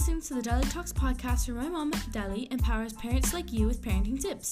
listening 0.00 0.22
to 0.22 0.32
the 0.32 0.40
Dali 0.40 0.72
Talks 0.72 0.94
podcast 0.94 1.46
where 1.46 1.62
my 1.62 1.68
mom, 1.68 1.92
Dali, 2.10 2.50
empowers 2.50 2.94
parents 2.94 3.34
like 3.34 3.52
you 3.52 3.66
with 3.66 3.82
parenting 3.82 4.18
tips. 4.18 4.50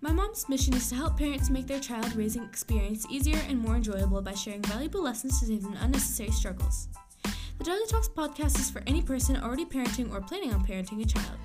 My 0.00 0.10
mom's 0.12 0.48
mission 0.48 0.72
is 0.72 0.88
to 0.88 0.94
help 0.94 1.18
parents 1.18 1.50
make 1.50 1.66
their 1.66 1.78
child 1.78 2.16
raising 2.16 2.42
experience 2.42 3.06
easier 3.10 3.38
and 3.50 3.58
more 3.58 3.76
enjoyable 3.76 4.22
by 4.22 4.32
sharing 4.32 4.62
valuable 4.62 5.02
lessons 5.02 5.40
to 5.40 5.44
save 5.44 5.60
them 5.60 5.76
unnecessary 5.82 6.30
struggles. 6.30 6.88
The 7.58 7.64
Dali 7.64 7.86
Talks 7.86 8.08
podcast 8.08 8.58
is 8.58 8.70
for 8.70 8.82
any 8.86 9.02
person 9.02 9.36
already 9.36 9.66
parenting 9.66 10.10
or 10.10 10.22
planning 10.22 10.54
on 10.54 10.64
parenting 10.64 11.02
a 11.02 11.06
child. 11.06 11.36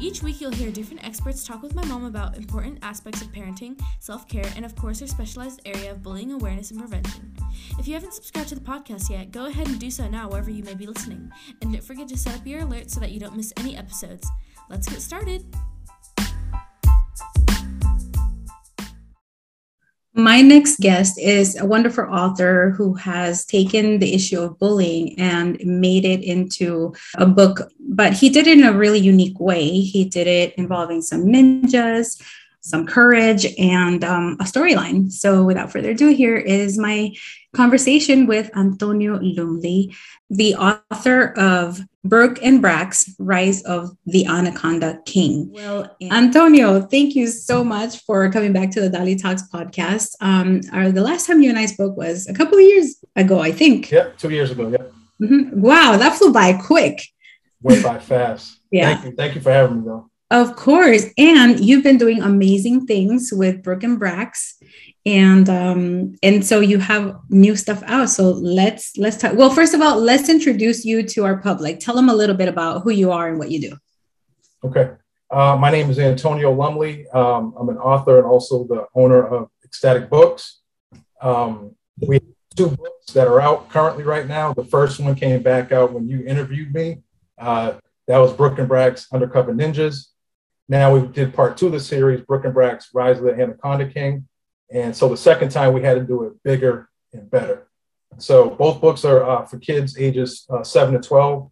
Each 0.00 0.22
week, 0.22 0.40
you'll 0.40 0.50
hear 0.52 0.70
different 0.70 1.04
experts 1.06 1.44
talk 1.44 1.62
with 1.62 1.74
my 1.74 1.84
mom 1.84 2.04
about 2.04 2.36
important 2.36 2.78
aspects 2.82 3.22
of 3.22 3.28
parenting, 3.32 3.80
self 4.00 4.28
care, 4.28 4.50
and 4.56 4.64
of 4.64 4.74
course, 4.76 5.00
her 5.00 5.06
specialized 5.06 5.62
area 5.64 5.92
of 5.92 6.02
bullying 6.02 6.32
awareness 6.32 6.70
and 6.70 6.80
prevention. 6.80 7.34
If 7.78 7.86
you 7.86 7.94
haven't 7.94 8.12
subscribed 8.12 8.48
to 8.48 8.54
the 8.56 8.60
podcast 8.60 9.08
yet, 9.08 9.30
go 9.30 9.46
ahead 9.46 9.68
and 9.68 9.78
do 9.78 9.90
so 9.90 10.08
now 10.08 10.28
wherever 10.28 10.50
you 10.50 10.64
may 10.64 10.74
be 10.74 10.86
listening. 10.86 11.30
And 11.62 11.72
don't 11.72 11.84
forget 11.84 12.08
to 12.08 12.18
set 12.18 12.34
up 12.34 12.46
your 12.46 12.62
alerts 12.62 12.90
so 12.90 13.00
that 13.00 13.12
you 13.12 13.20
don't 13.20 13.36
miss 13.36 13.52
any 13.56 13.76
episodes. 13.76 14.28
Let's 14.68 14.88
get 14.88 15.00
started. 15.00 15.44
My 20.16 20.40
next 20.42 20.78
guest 20.78 21.18
is 21.18 21.56
a 21.58 21.66
wonderful 21.66 22.04
author 22.04 22.70
who 22.70 22.94
has 22.94 23.44
taken 23.44 23.98
the 23.98 24.14
issue 24.14 24.40
of 24.40 24.60
bullying 24.60 25.18
and 25.18 25.58
made 25.64 26.04
it 26.04 26.22
into 26.22 26.94
a 27.16 27.26
book, 27.26 27.72
but 27.80 28.12
he 28.12 28.28
did 28.28 28.46
it 28.46 28.56
in 28.58 28.64
a 28.64 28.72
really 28.72 29.00
unique 29.00 29.40
way. 29.40 29.80
He 29.80 30.04
did 30.04 30.28
it 30.28 30.54
involving 30.54 31.02
some 31.02 31.24
ninjas, 31.24 32.22
some 32.64 32.86
courage, 32.86 33.46
and 33.58 34.02
um, 34.02 34.38
a 34.40 34.44
storyline. 34.44 35.12
So, 35.12 35.44
without 35.44 35.70
further 35.70 35.90
ado, 35.90 36.08
here 36.08 36.36
is 36.36 36.78
my 36.78 37.14
conversation 37.54 38.26
with 38.26 38.50
Antonio 38.56 39.18
Lumley, 39.20 39.94
the 40.30 40.54
author 40.54 41.34
of 41.38 41.80
Brooke 42.04 42.38
and 42.42 42.62
Brax, 42.62 43.10
Rise 43.18 43.62
of 43.64 43.90
the 44.06 44.26
Anaconda 44.26 44.98
King. 45.04 45.50
Well, 45.52 45.94
Antonio, 46.02 46.80
thank 46.80 47.14
you 47.14 47.26
so 47.26 47.62
much 47.62 48.00
for 48.04 48.30
coming 48.30 48.54
back 48.54 48.70
to 48.72 48.80
the 48.80 48.90
Dali 48.90 49.20
Talks 49.20 49.42
podcast. 49.52 50.14
Um, 50.22 50.62
our, 50.72 50.90
the 50.90 51.02
last 51.02 51.26
time 51.26 51.42
you 51.42 51.50
and 51.50 51.58
I 51.58 51.66
spoke 51.66 51.96
was 51.98 52.26
a 52.28 52.34
couple 52.34 52.56
of 52.56 52.64
years 52.64 52.96
ago, 53.14 53.40
I 53.40 53.52
think. 53.52 53.90
Yeah, 53.90 54.08
two 54.16 54.30
years 54.30 54.50
ago. 54.50 54.68
Yeah. 54.68 55.26
Mm-hmm. 55.26 55.60
Wow, 55.60 55.98
that 55.98 56.16
flew 56.16 56.32
by 56.32 56.54
quick. 56.54 57.02
Went 57.62 57.82
by 57.82 57.98
fast. 57.98 58.58
yeah. 58.70 58.94
Thank 58.94 59.04
you. 59.04 59.12
Thank 59.12 59.34
you 59.34 59.40
for 59.42 59.52
having 59.52 59.80
me, 59.80 59.86
though. 59.86 60.10
Of 60.30 60.56
course. 60.56 61.06
And 61.18 61.60
you've 61.60 61.84
been 61.84 61.98
doing 61.98 62.22
amazing 62.22 62.86
things 62.86 63.30
with 63.32 63.62
Brooke 63.62 63.82
and 63.82 64.00
Brax. 64.00 64.54
And 65.06 65.48
um 65.50 66.14
and 66.22 66.44
so 66.44 66.60
you 66.60 66.78
have 66.78 67.16
new 67.28 67.56
stuff 67.56 67.82
out. 67.86 68.08
So 68.08 68.30
let's 68.30 68.96
let's 68.96 69.18
talk 69.18 69.34
well 69.34 69.50
first 69.50 69.74
of 69.74 69.82
all 69.82 70.00
let's 70.00 70.30
introduce 70.30 70.84
you 70.84 71.02
to 71.02 71.24
our 71.24 71.36
public. 71.36 71.78
Tell 71.78 71.94
them 71.94 72.08
a 72.08 72.14
little 72.14 72.36
bit 72.36 72.48
about 72.48 72.82
who 72.82 72.90
you 72.90 73.12
are 73.12 73.28
and 73.28 73.38
what 73.38 73.50
you 73.50 73.60
do. 73.60 73.76
Okay. 74.64 74.92
Uh, 75.30 75.56
my 75.56 75.70
name 75.70 75.90
is 75.90 75.98
antonio 75.98 76.52
lumley. 76.52 77.06
Um, 77.10 77.54
i'm 77.58 77.68
an 77.68 77.76
author 77.76 78.18
and 78.18 78.26
also 78.26 78.64
the 78.64 78.86
owner 78.94 79.26
of 79.26 79.50
Xtatic 79.68 80.08
books. 80.08 80.60
Um, 81.20 81.74
we 82.00 82.16
have 82.16 82.22
two 82.56 82.68
books 82.68 83.12
that 83.12 83.28
are 83.28 83.40
out 83.42 83.68
currently 83.68 84.04
right 84.04 84.26
now. 84.26 84.54
The 84.54 84.64
first 84.64 85.00
one 85.00 85.14
came 85.16 85.42
back 85.42 85.70
out 85.70 85.92
when 85.92 86.08
you 86.08 86.24
interviewed 86.24 86.72
me. 86.72 87.02
Uh, 87.36 87.74
that 88.06 88.18
was 88.18 88.32
brooke 88.32 88.58
and 88.58 88.68
brax 88.68 89.12
undercover 89.12 89.52
ninjas 89.52 90.13
now 90.68 90.96
we 90.96 91.06
did 91.08 91.34
part 91.34 91.56
two 91.56 91.66
of 91.66 91.72
the 91.72 91.80
series 91.80 92.20
brooke 92.20 92.44
and 92.44 92.54
brax 92.54 92.86
rise 92.94 93.18
of 93.18 93.24
the 93.24 93.34
anaconda 93.34 93.86
king 93.86 94.26
and 94.74 94.94
so 94.94 95.08
the 95.08 95.16
second 95.16 95.50
time 95.50 95.72
we 95.72 95.82
had 95.82 95.94
to 95.94 96.04
do 96.04 96.24
it 96.24 96.42
bigger 96.42 96.88
and 97.12 97.30
better. 97.30 97.68
So 98.18 98.50
both 98.50 98.80
books 98.80 99.04
are 99.04 99.22
uh, 99.24 99.46
for 99.46 99.58
kids 99.58 99.98
ages 99.98 100.46
uh, 100.50 100.64
seven 100.64 100.94
to 100.94 101.00
12, 101.00 101.50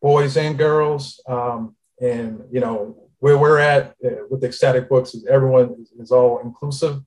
boys 0.00 0.36
and 0.36 0.58
girls. 0.58 1.20
Um, 1.26 1.76
and, 2.00 2.44
you 2.50 2.60
know, 2.60 2.96
where 3.18 3.36
we're 3.36 3.58
at 3.58 3.94
uh, 4.04 4.24
with 4.30 4.42
Xtatic 4.42 4.88
books 4.88 5.14
is 5.14 5.26
everyone 5.26 5.76
is, 5.80 5.92
is 5.98 6.10
all 6.10 6.38
inclusive. 6.40 7.02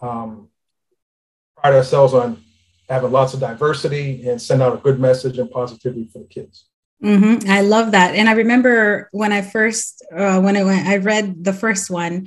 Um, 0.00 0.48
pride 1.56 1.74
ourselves 1.74 2.12
on 2.12 2.42
having 2.88 3.12
lots 3.12 3.34
of 3.34 3.40
diversity 3.40 4.28
and 4.28 4.40
send 4.40 4.62
out 4.62 4.74
a 4.74 4.78
good 4.78 4.98
message 4.98 5.38
and 5.38 5.50
positivity 5.50 6.08
for 6.12 6.18
the 6.18 6.26
kids. 6.26 6.66
Mm-hmm. 7.04 7.50
I 7.50 7.60
love 7.60 7.92
that. 7.92 8.14
And 8.14 8.28
I 8.28 8.32
remember 8.32 9.08
when 9.12 9.32
I 9.32 9.42
first, 9.42 10.04
uh, 10.14 10.40
when 10.40 10.56
I 10.56 10.64
went, 10.64 10.86
I 10.86 10.96
read 10.96 11.44
the 11.44 11.52
first 11.52 11.90
one, 11.90 12.26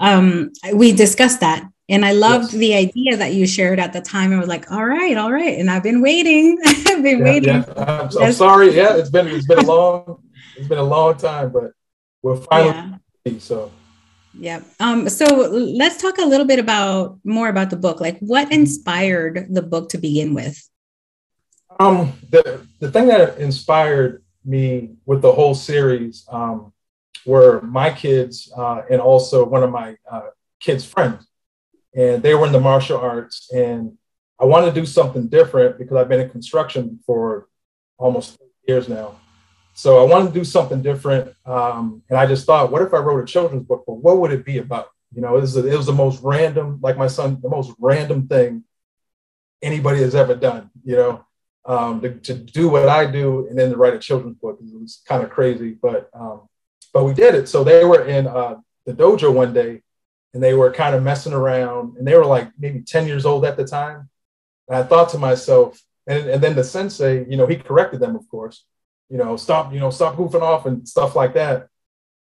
um, 0.00 0.52
we 0.74 0.92
discussed 0.92 1.40
that 1.40 1.64
and 1.88 2.04
I 2.04 2.12
loved 2.12 2.52
yes. 2.52 2.60
the 2.60 2.74
idea 2.74 3.16
that 3.16 3.34
you 3.34 3.46
shared 3.46 3.78
at 3.78 3.92
the 3.92 4.00
time. 4.00 4.32
I 4.32 4.38
was 4.38 4.48
like, 4.48 4.70
all 4.72 4.84
right, 4.84 5.16
all 5.16 5.32
right. 5.32 5.58
And 5.58 5.70
I've 5.70 5.82
been 5.82 6.00
waiting. 6.00 6.58
I've 6.66 7.02
been 7.02 7.18
yeah, 7.18 7.24
waiting. 7.24 7.54
Yeah. 7.54 7.72
I'm, 7.76 8.18
I'm, 8.18 8.32
sorry. 8.32 8.74
Yeah, 8.74 8.96
it's 8.96 9.10
been 9.10 9.28
it's 9.28 9.46
been 9.46 9.58
a 9.58 9.66
long, 9.66 10.22
it's 10.56 10.68
been 10.68 10.78
a 10.78 10.82
long 10.82 11.16
time, 11.16 11.52
but 11.52 11.72
we're 12.22 12.36
finally 12.36 12.98
yeah. 13.24 13.38
so 13.38 13.70
yeah. 14.38 14.62
Um, 14.80 15.08
so 15.08 15.48
let's 15.48 16.02
talk 16.02 16.18
a 16.18 16.26
little 16.26 16.46
bit 16.46 16.58
about 16.58 17.18
more 17.24 17.48
about 17.48 17.70
the 17.70 17.76
book. 17.76 18.00
Like 18.00 18.18
what 18.18 18.52
inspired 18.52 19.46
the 19.50 19.62
book 19.62 19.90
to 19.90 19.98
begin 19.98 20.34
with? 20.34 20.60
Um, 21.78 22.12
the 22.30 22.66
the 22.80 22.90
thing 22.90 23.06
that 23.08 23.38
inspired 23.38 24.22
me 24.44 24.96
with 25.04 25.22
the 25.22 25.32
whole 25.32 25.54
series 25.54 26.26
um, 26.30 26.72
were 27.24 27.60
my 27.62 27.90
kids 27.90 28.50
uh, 28.56 28.82
and 28.90 29.00
also 29.00 29.44
one 29.44 29.62
of 29.62 29.70
my 29.70 29.96
uh, 30.10 30.28
kids' 30.60 30.84
friends 30.84 31.26
and 31.96 32.22
they 32.22 32.34
were 32.34 32.46
in 32.46 32.52
the 32.52 32.60
martial 32.60 32.98
arts. 32.98 33.50
And 33.52 33.96
I 34.38 34.44
wanted 34.44 34.66
to 34.66 34.80
do 34.80 34.86
something 34.86 35.28
different 35.28 35.78
because 35.78 35.96
I've 35.96 36.08
been 36.08 36.20
in 36.20 36.30
construction 36.30 37.00
for 37.06 37.48
almost 37.96 38.38
years 38.68 38.88
now. 38.88 39.16
So 39.72 39.98
I 40.02 40.08
wanted 40.08 40.28
to 40.28 40.38
do 40.38 40.44
something 40.44 40.82
different. 40.82 41.34
Um, 41.46 42.02
and 42.10 42.18
I 42.18 42.26
just 42.26 42.46
thought, 42.46 42.70
what 42.70 42.82
if 42.82 42.92
I 42.92 42.98
wrote 42.98 43.22
a 43.22 43.26
children's 43.26 43.64
book? 43.64 43.84
But 43.86 43.94
what 43.94 44.18
would 44.18 44.30
it 44.30 44.44
be 44.44 44.58
about? 44.58 44.88
You 45.14 45.22
know, 45.22 45.36
it 45.36 45.40
was, 45.40 45.56
it 45.56 45.76
was 45.76 45.86
the 45.86 45.92
most 45.92 46.22
random, 46.22 46.78
like 46.82 46.98
my 46.98 47.06
son, 47.06 47.38
the 47.42 47.48
most 47.48 47.74
random 47.78 48.28
thing 48.28 48.64
anybody 49.62 50.00
has 50.00 50.14
ever 50.14 50.34
done, 50.34 50.70
you 50.84 50.96
know, 50.96 51.24
um, 51.66 52.00
to, 52.00 52.14
to, 52.14 52.34
do 52.34 52.68
what 52.68 52.88
I 52.88 53.06
do 53.06 53.46
and 53.48 53.58
then 53.58 53.70
to 53.70 53.76
write 53.76 53.94
a 53.94 53.98
children's 53.98 54.36
book. 54.36 54.58
It 54.60 54.80
was 54.80 55.02
kind 55.06 55.24
of 55.24 55.30
crazy, 55.30 55.70
but, 55.70 56.08
um, 56.14 56.42
but 56.94 57.04
we 57.04 57.12
did 57.12 57.34
it. 57.34 57.48
So 57.48 57.64
they 57.64 57.84
were 57.84 58.04
in 58.04 58.26
uh, 58.28 58.56
the 58.86 58.92
dojo 58.92 59.34
one 59.34 59.52
day 59.52 59.82
and 60.32 60.42
they 60.42 60.54
were 60.54 60.72
kind 60.72 60.94
of 60.94 61.02
messing 61.02 61.32
around 61.32 61.96
and 61.96 62.06
they 62.06 62.14
were 62.14 62.24
like 62.24 62.50
maybe 62.58 62.80
10 62.80 63.08
years 63.08 63.26
old 63.26 63.44
at 63.44 63.56
the 63.56 63.66
time. 63.66 64.08
And 64.68 64.76
I 64.76 64.84
thought 64.84 65.10
to 65.10 65.18
myself, 65.18 65.80
and, 66.06 66.28
and 66.28 66.42
then 66.42 66.54
the 66.54 66.62
sensei, 66.62 67.26
you 67.28 67.36
know, 67.36 67.46
he 67.46 67.56
corrected 67.56 68.00
them, 68.00 68.14
of 68.14 68.28
course, 68.28 68.64
you 69.08 69.18
know, 69.18 69.36
stop, 69.36 69.72
you 69.72 69.80
know, 69.80 69.90
stop 69.90 70.16
goofing 70.16 70.42
off 70.42 70.66
and 70.66 70.88
stuff 70.88 71.16
like 71.16 71.34
that. 71.34 71.68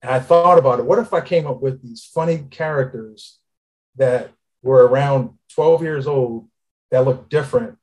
And 0.02 0.10
I 0.12 0.20
thought 0.20 0.58
about 0.58 0.78
it. 0.78 0.84
What 0.84 0.98
if 1.00 1.12
I 1.12 1.20
came 1.20 1.46
up 1.46 1.60
with 1.60 1.82
these 1.82 2.04
funny 2.04 2.44
characters 2.50 3.38
that 3.96 4.30
were 4.62 4.86
around 4.86 5.30
12 5.54 5.82
years 5.82 6.06
old 6.06 6.48
that 6.90 7.04
looked 7.04 7.28
different 7.28 7.78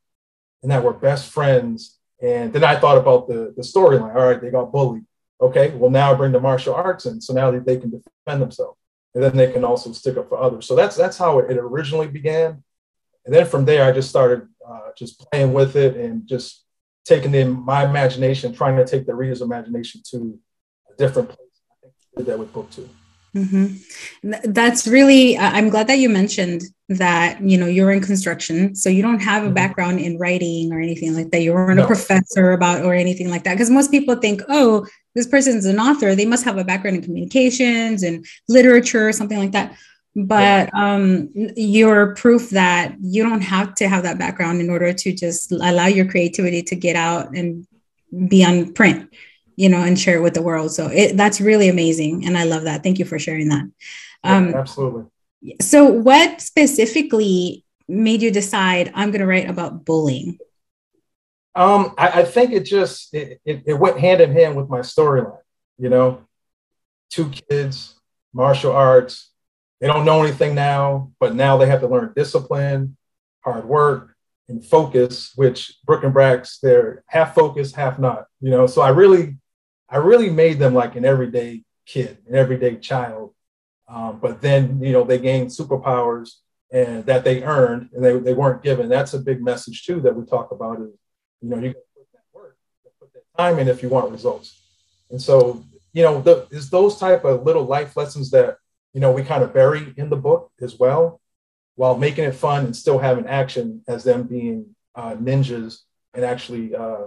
and 0.61 0.71
that 0.71 0.83
were 0.83 0.93
best 0.93 1.31
friends? 1.31 1.97
And 2.21 2.51
then 2.51 2.63
I 2.63 2.77
thought 2.77 2.97
about 2.97 3.27
the, 3.27 3.53
the 3.55 3.63
storyline. 3.63 4.15
All 4.15 4.27
right, 4.27 4.41
they 4.41 4.49
got 4.49 4.71
bullied. 4.71 5.05
Okay, 5.41 5.69
well, 5.71 5.89
now 5.89 6.13
bring 6.15 6.33
the 6.33 6.39
martial 6.39 6.75
arts 6.75 7.05
in. 7.05 7.21
So 7.21 7.33
now 7.33 7.51
they 7.51 7.77
can 7.77 7.91
defend 7.91 8.41
themselves 8.41 8.79
and 9.13 9.23
then 9.23 9.35
they 9.35 9.51
can 9.51 9.63
also 9.63 9.91
stick 9.91 10.17
up 10.17 10.29
for 10.29 10.39
others. 10.39 10.65
So 10.67 10.75
that's 10.75 10.95
that's 10.95 11.17
how 11.17 11.39
it 11.39 11.57
originally 11.57 12.07
began, 12.07 12.63
and 13.25 13.33
then 13.33 13.45
from 13.45 13.65
there 13.65 13.85
I 13.85 13.91
just 13.91 14.09
started 14.09 14.47
uh, 14.67 14.89
just 14.97 15.29
playing 15.31 15.53
with 15.53 15.75
it 15.75 15.97
and 15.97 16.27
just 16.27 16.63
taking 17.05 17.33
in 17.33 17.51
my 17.51 17.85
imagination, 17.85 18.53
trying 18.53 18.77
to 18.77 18.85
take 18.85 19.05
the 19.05 19.15
reader's 19.15 19.41
imagination 19.41 20.01
to 20.11 20.39
a 20.91 20.95
different 20.97 21.29
place. 21.29 21.61
I 21.71 21.75
think 21.81 21.93
I 22.15 22.19
did 22.19 22.25
that 22.27 22.39
with 22.39 22.53
book 22.53 22.69
2 22.71 22.87
mm-hmm. 23.35 24.31
That's 24.43 24.87
really. 24.87 25.37
I'm 25.37 25.69
glad 25.69 25.87
that 25.87 25.99
you 25.99 26.09
mentioned 26.09 26.63
that. 26.89 27.41
You 27.41 27.57
know, 27.57 27.67
you're 27.67 27.91
in 27.91 28.01
construction, 28.01 28.75
so 28.75 28.89
you 28.89 29.01
don't 29.01 29.19
have 29.19 29.43
a 29.43 29.45
mm-hmm. 29.45 29.55
background 29.55 29.99
in 29.99 30.17
writing 30.17 30.71
or 30.73 30.79
anything 30.79 31.15
like 31.15 31.31
that. 31.31 31.41
You 31.41 31.53
weren't 31.53 31.77
no. 31.77 31.83
a 31.83 31.87
professor 31.87 32.51
about 32.51 32.83
or 32.83 32.93
anything 32.93 33.29
like 33.29 33.43
that. 33.43 33.53
Because 33.53 33.69
most 33.69 33.91
people 33.91 34.15
think, 34.15 34.41
oh, 34.49 34.85
this 35.15 35.27
person's 35.27 35.65
an 35.65 35.79
author, 35.79 36.15
they 36.15 36.25
must 36.25 36.45
have 36.45 36.57
a 36.57 36.63
background 36.63 36.97
in 36.97 37.03
communications 37.03 38.03
and 38.03 38.25
literature 38.47 39.07
or 39.07 39.13
something 39.13 39.39
like 39.39 39.51
that. 39.51 39.75
But 40.15 40.73
um, 40.73 41.29
you're 41.33 42.15
proof 42.15 42.49
that 42.49 42.95
you 42.99 43.23
don't 43.23 43.41
have 43.41 43.75
to 43.75 43.87
have 43.87 44.03
that 44.03 44.17
background 44.17 44.59
in 44.59 44.69
order 44.69 44.91
to 44.91 45.13
just 45.13 45.51
allow 45.51 45.85
your 45.85 46.05
creativity 46.05 46.63
to 46.63 46.75
get 46.75 46.95
out 46.95 47.35
and 47.35 47.67
be 48.27 48.43
on 48.43 48.73
print, 48.73 49.13
you 49.59 49.67
know, 49.67 49.81
and 49.81 49.99
share 49.99 50.15
it 50.15 50.21
with 50.21 50.33
the 50.33 50.41
world. 50.41 50.71
So 50.71 50.87
it, 50.87 51.17
that's 51.17 51.41
really 51.41 51.67
amazing. 51.67 52.25
And 52.25 52.37
I 52.37 52.45
love 52.45 52.63
that. 52.63 52.81
Thank 52.81 52.97
you 52.97 53.03
for 53.03 53.19
sharing 53.19 53.49
that. 53.49 53.65
Um, 54.23 54.51
yeah, 54.51 54.57
absolutely. 54.57 55.03
So, 55.59 55.85
what 55.85 56.39
specifically 56.39 57.65
made 57.85 58.21
you 58.21 58.31
decide 58.31 58.89
I'm 58.95 59.11
going 59.11 59.19
to 59.19 59.27
write 59.27 59.49
about 59.49 59.83
bullying? 59.83 60.39
Um, 61.55 61.93
I, 61.97 62.21
I 62.21 62.23
think 62.23 62.53
it 62.53 62.61
just 62.61 63.13
it, 63.13 63.41
it, 63.43 63.63
it 63.65 63.73
went 63.73 63.99
hand 63.99 64.21
in 64.21 64.31
hand 64.31 64.55
with 64.55 64.69
my 64.69 64.79
storyline. 64.79 65.39
You 65.77 65.89
know, 65.89 66.21
two 67.09 67.29
kids, 67.29 67.95
martial 68.33 68.71
arts. 68.71 69.29
They 69.81 69.87
don't 69.87 70.05
know 70.05 70.23
anything 70.23 70.55
now, 70.55 71.11
but 71.19 71.35
now 71.35 71.57
they 71.57 71.67
have 71.67 71.81
to 71.81 71.87
learn 71.87 72.13
discipline, 72.15 72.95
hard 73.41 73.65
work, 73.65 74.15
and 74.47 74.65
focus. 74.65 75.33
Which 75.35 75.77
Brooke 75.85 76.05
and 76.05 76.13
Brax, 76.13 76.61
they're 76.61 77.03
half 77.07 77.35
focused, 77.35 77.75
half 77.75 77.99
not. 77.99 78.27
You 78.39 78.51
know, 78.51 78.67
so 78.67 78.81
I 78.81 78.89
really, 78.89 79.35
I 79.89 79.97
really 79.97 80.29
made 80.29 80.59
them 80.59 80.73
like 80.73 80.95
an 80.95 81.05
everyday 81.05 81.63
kid, 81.85 82.17
an 82.27 82.35
everyday 82.35 82.75
child. 82.77 83.33
Um, 83.87 84.19
but 84.19 84.41
then, 84.41 84.81
you 84.83 84.91
know, 84.91 85.03
they 85.03 85.17
gained 85.17 85.49
superpowers 85.49 86.35
and 86.71 87.03
that 87.07 87.23
they 87.23 87.41
earned 87.43 87.89
and 87.93 88.03
they, 88.03 88.17
they 88.19 88.33
weren't 88.33 88.61
given. 88.61 88.87
That's 88.87 89.15
a 89.15 89.19
big 89.19 89.41
message 89.41 89.85
too 89.85 89.99
that 90.01 90.15
we 90.15 90.25
talk 90.25 90.51
about 90.51 90.79
is, 90.79 90.93
you 91.41 91.49
know, 91.49 91.57
you 91.57 91.73
got 91.73 91.79
to 91.79 91.85
put 91.95 92.11
that 92.13 92.21
work, 92.31 92.57
put 92.99 93.13
that 93.13 93.23
time 93.37 93.57
in 93.57 93.67
if 93.67 93.81
you 93.81 93.89
want 93.89 94.11
results. 94.11 94.59
And 95.09 95.19
so, 95.19 95.63
you 95.93 96.03
know, 96.03 96.21
the, 96.21 96.47
is 96.51 96.69
those 96.69 96.99
type 96.99 97.25
of 97.25 97.43
little 97.43 97.63
life 97.63 97.97
lessons 97.97 98.29
that, 98.29 98.57
you 98.93 99.01
know, 99.01 99.11
we 99.11 99.23
kind 99.23 99.43
of 99.43 99.53
bury 99.53 99.93
in 99.97 100.09
the 100.09 100.15
book 100.15 100.51
as 100.61 100.77
well, 100.77 101.19
while 101.75 101.97
making 101.97 102.25
it 102.25 102.35
fun 102.35 102.65
and 102.65 102.75
still 102.75 102.99
having 102.99 103.25
action 103.25 103.81
as 103.87 104.03
them 104.03 104.23
being 104.23 104.75
uh, 104.93 105.15
ninjas 105.15 105.79
and 106.13 106.23
actually 106.25 106.75
uh, 106.75 107.05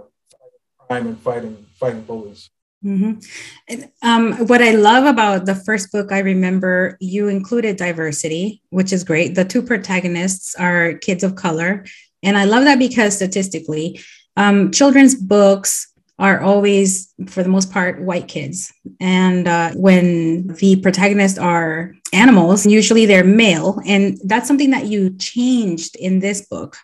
crime 0.79 1.07
and 1.07 1.19
fighting 1.19 1.65
fighting 1.75 2.01
bullies. 2.01 2.49
Mm-hmm. 2.83 3.81
Um, 4.01 4.33
what 4.47 4.61
I 4.61 4.71
love 4.71 5.05
about 5.05 5.45
the 5.45 5.55
first 5.55 5.91
book, 5.91 6.11
I 6.11 6.19
remember 6.19 6.97
you 6.99 7.29
included 7.29 7.77
diversity, 7.77 8.61
which 8.71 8.91
is 8.91 9.03
great. 9.03 9.35
The 9.35 9.45
two 9.45 9.61
protagonists 9.61 10.53
are 10.55 10.93
kids 10.95 11.23
of 11.23 11.35
color. 11.35 11.85
And 12.23 12.37
I 12.37 12.43
love 12.45 12.65
that 12.65 12.79
because 12.79 13.15
statistically, 13.15 13.99
um, 14.35 14.71
children's 14.71 15.15
books 15.15 15.93
are 16.19 16.41
always, 16.41 17.13
for 17.27 17.41
the 17.41 17.49
most 17.49 17.71
part, 17.71 18.01
white 18.01 18.27
kids. 18.27 18.71
And 18.99 19.47
uh, 19.47 19.71
when 19.71 20.47
the 20.47 20.75
protagonists 20.77 21.39
are 21.39 21.95
animals, 22.11 22.65
usually 22.65 23.05
they're 23.05 23.23
male. 23.23 23.79
And 23.85 24.19
that's 24.25 24.47
something 24.47 24.71
that 24.71 24.85
you 24.85 25.15
changed 25.17 25.95
in 25.95 26.19
this 26.19 26.45
book 26.47 26.77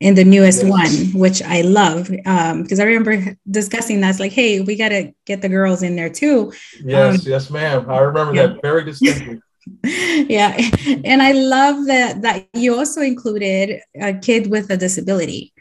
in 0.00 0.14
the 0.14 0.24
newest 0.24 0.62
yes. 0.62 0.70
one, 0.70 1.20
which 1.20 1.42
I 1.42 1.62
love 1.62 2.08
because 2.08 2.80
um, 2.80 2.80
I 2.80 2.84
remember 2.84 3.36
discussing 3.50 4.00
that's 4.00 4.20
like, 4.20 4.32
hey, 4.32 4.60
we 4.60 4.76
got 4.76 4.90
to 4.90 5.12
get 5.24 5.40
the 5.40 5.48
girls 5.48 5.82
in 5.82 5.96
there 5.96 6.10
too. 6.10 6.52
Yes, 6.84 7.20
um, 7.20 7.30
yes, 7.30 7.50
ma'am. 7.50 7.88
I 7.88 7.98
remember 8.00 8.34
yeah. 8.34 8.48
that 8.48 8.62
very 8.62 8.84
distinctly. 8.84 9.40
yeah, 9.84 10.56
and 11.04 11.22
I 11.22 11.32
love 11.32 11.86
that 11.86 12.22
that 12.22 12.46
you 12.52 12.76
also 12.76 13.00
included 13.00 13.80
a 14.00 14.14
kid 14.14 14.50
with 14.50 14.70
a 14.70 14.76
disability, 14.76 15.52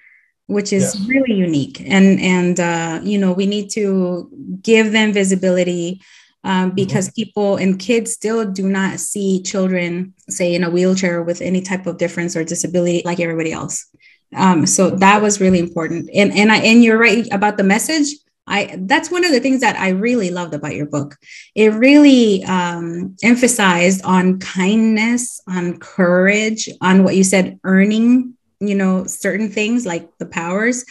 which 0.47 0.73
is 0.73 0.95
yes. 0.95 1.07
really 1.07 1.33
unique. 1.33 1.81
And 1.81 2.19
and 2.19 2.59
uh, 2.59 2.99
you 3.03 3.17
know 3.17 3.31
we 3.31 3.45
need 3.45 3.69
to 3.71 4.29
give 4.61 4.91
them 4.91 5.13
visibility. 5.13 6.01
Um, 6.43 6.67
mm-hmm. 6.67 6.75
because 6.75 7.07
mm-hmm. 7.07 7.23
people 7.23 7.55
and 7.55 7.79
kids 7.79 8.13
still 8.13 8.45
do 8.45 8.69
not 8.69 8.99
see 8.99 9.41
children, 9.41 10.13
say, 10.29 10.53
in 10.53 10.63
a 10.63 10.69
wheelchair 10.69 11.23
with 11.23 11.41
any 11.41 11.59
type 11.59 11.87
of 11.87 11.97
difference 11.97 12.35
or 12.35 12.43
disability 12.43 13.01
like 13.03 13.19
everybody 13.19 13.51
else. 13.51 13.87
Um, 14.35 14.65
so 14.65 14.89
that 14.89 15.21
was 15.21 15.41
really 15.41 15.59
important. 15.59 16.09
And 16.13 16.33
and 16.33 16.51
I 16.51 16.57
and 16.57 16.83
you're 16.83 16.97
right 16.97 17.27
about 17.31 17.57
the 17.57 17.63
message. 17.63 18.15
I 18.47 18.77
that's 18.79 19.09
one 19.09 19.25
of 19.25 19.31
the 19.31 19.39
things 19.39 19.61
that 19.61 19.77
I 19.79 19.89
really 19.89 20.29
loved 20.29 20.53
about 20.53 20.75
your 20.75 20.85
book. 20.85 21.17
It 21.55 21.73
really 21.73 22.43
um, 22.45 23.15
emphasized 23.23 24.03
on 24.03 24.39
kindness, 24.39 25.41
on 25.47 25.79
courage, 25.79 26.69
on 26.81 27.03
what 27.03 27.15
you 27.15 27.23
said, 27.23 27.59
earning, 27.63 28.35
you 28.59 28.75
know, 28.75 29.05
certain 29.05 29.49
things 29.49 29.85
like 29.85 30.09
the 30.19 30.25
powers. 30.25 30.85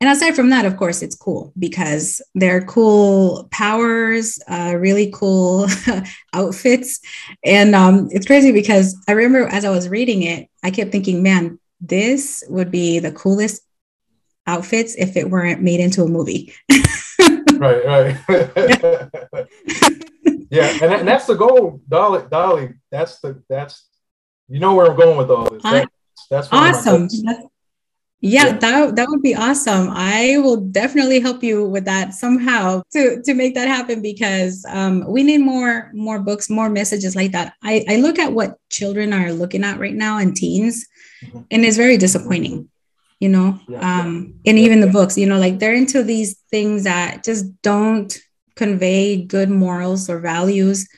And 0.00 0.10
aside 0.10 0.34
from 0.36 0.50
that, 0.50 0.66
of 0.66 0.76
course, 0.76 1.02
it's 1.02 1.14
cool 1.14 1.52
because 1.58 2.20
they're 2.34 2.64
cool 2.64 3.48
powers, 3.50 4.38
uh, 4.48 4.74
really 4.76 5.10
cool 5.14 5.66
outfits. 6.34 7.00
And 7.42 7.74
um, 7.74 8.08
it's 8.10 8.26
crazy 8.26 8.52
because 8.52 8.96
I 9.08 9.12
remember 9.12 9.48
as 9.48 9.64
I 9.64 9.70
was 9.70 9.88
reading 9.88 10.22
it, 10.22 10.48
I 10.62 10.70
kept 10.70 10.92
thinking, 10.92 11.22
man, 11.22 11.58
this 11.88 12.42
would 12.48 12.70
be 12.70 12.98
the 12.98 13.12
coolest 13.12 13.62
outfits 14.46 14.94
if 14.96 15.16
it 15.16 15.30
weren't 15.30 15.62
made 15.62 15.80
into 15.80 16.02
a 16.02 16.08
movie. 16.08 16.54
right, 17.54 17.84
right. 17.84 18.16
yeah, 20.50 20.78
and, 20.82 20.92
and 20.94 21.08
that's 21.08 21.26
the 21.26 21.36
goal, 21.36 21.80
Dolly. 21.88 22.24
Dolly, 22.30 22.74
that's 22.90 23.20
the 23.20 23.42
that's 23.48 23.88
you 24.48 24.60
know 24.60 24.74
where 24.74 24.90
I'm 24.90 24.96
going 24.96 25.16
with 25.16 25.30
all 25.30 25.48
this. 25.48 25.62
That, 25.62 25.88
that's 26.30 26.48
awesome. 26.52 27.08
That's, 27.08 27.46
yeah, 28.24 28.46
yeah, 28.46 28.56
that 28.56 28.96
that 28.96 29.08
would 29.10 29.20
be 29.20 29.34
awesome. 29.34 29.90
I 29.90 30.38
will 30.38 30.56
definitely 30.56 31.20
help 31.20 31.42
you 31.42 31.68
with 31.68 31.84
that 31.84 32.14
somehow 32.14 32.82
to 32.92 33.20
to 33.22 33.34
make 33.34 33.54
that 33.54 33.68
happen 33.68 34.00
because 34.00 34.64
um, 34.70 35.04
we 35.06 35.22
need 35.22 35.42
more 35.42 35.90
more 35.92 36.18
books, 36.18 36.48
more 36.48 36.70
messages 36.70 37.14
like 37.14 37.32
that. 37.32 37.52
I 37.62 37.84
I 37.86 37.96
look 37.96 38.18
at 38.18 38.32
what 38.32 38.56
children 38.70 39.12
are 39.12 39.30
looking 39.30 39.62
at 39.62 39.78
right 39.78 39.94
now 39.94 40.16
and 40.16 40.34
teens, 40.34 40.86
mm-hmm. 41.22 41.40
and 41.50 41.66
it's 41.66 41.76
very 41.76 41.98
disappointing. 41.98 42.70
You 43.20 43.28
know, 43.28 43.60
yeah, 43.68 43.80
um, 43.80 44.34
and 44.46 44.58
even 44.58 44.80
the 44.80 44.86
books, 44.86 45.18
you 45.18 45.26
know, 45.26 45.38
like 45.38 45.58
they're 45.58 45.74
into 45.74 46.02
these 46.02 46.38
things 46.50 46.84
that 46.84 47.24
just 47.24 47.44
don't 47.60 48.18
convey 48.56 49.22
good 49.22 49.50
morals 49.50 50.08
or 50.08 50.18
values 50.18 50.88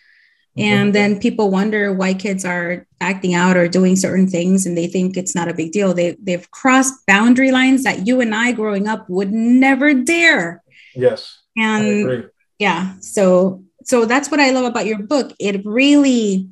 and 0.58 0.94
then 0.94 1.20
people 1.20 1.50
wonder 1.50 1.93
why 1.93 2.14
kids 2.14 2.44
are 2.44 2.87
acting 3.00 3.35
out 3.35 3.56
or 3.56 3.69
doing 3.69 3.94
certain 3.94 4.26
things 4.26 4.64
and 4.64 4.76
they 4.76 4.87
think 4.87 5.17
it's 5.17 5.35
not 5.35 5.49
a 5.49 5.55
big 5.55 5.73
deal. 5.73 5.93
They 5.93 6.17
they've 6.20 6.50
crossed 6.50 7.06
boundary 7.06 7.53
lines 7.53 7.85
that 7.85 8.06
you 8.06 8.20
and 8.20 8.35
I 8.35 8.53
growing 8.53 8.88
up 8.88 9.08
would 9.11 9.32
never 9.32 9.93
dare. 9.93 10.62
Yes. 10.94 11.38
And 11.56 12.31
yeah, 12.58 12.94
so 13.00 13.64
so 13.85 14.06
that's 14.06 14.31
what 14.31 14.41
I 14.41 14.50
love 14.50 14.64
about 14.64 14.87
your 14.87 14.99
book. 14.99 15.32
It 15.38 15.64
really 15.64 16.49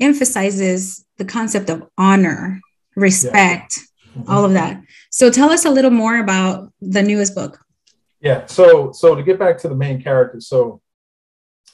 emphasizes 0.00 1.04
the 1.16 1.24
concept 1.24 1.70
of 1.70 1.88
honor, 1.96 2.60
respect, 2.96 3.78
yeah. 3.78 4.22
mm-hmm. 4.22 4.30
all 4.30 4.44
of 4.44 4.54
that. 4.54 4.82
So 5.10 5.30
tell 5.30 5.50
us 5.50 5.64
a 5.64 5.70
little 5.70 5.92
more 5.92 6.18
about 6.18 6.72
the 6.80 7.02
newest 7.02 7.36
book. 7.36 7.60
Yeah. 8.20 8.46
So 8.46 8.90
so 8.90 9.14
to 9.14 9.22
get 9.22 9.38
back 9.38 9.58
to 9.58 9.68
the 9.68 9.76
main 9.76 10.02
character, 10.02 10.40
so 10.40 10.80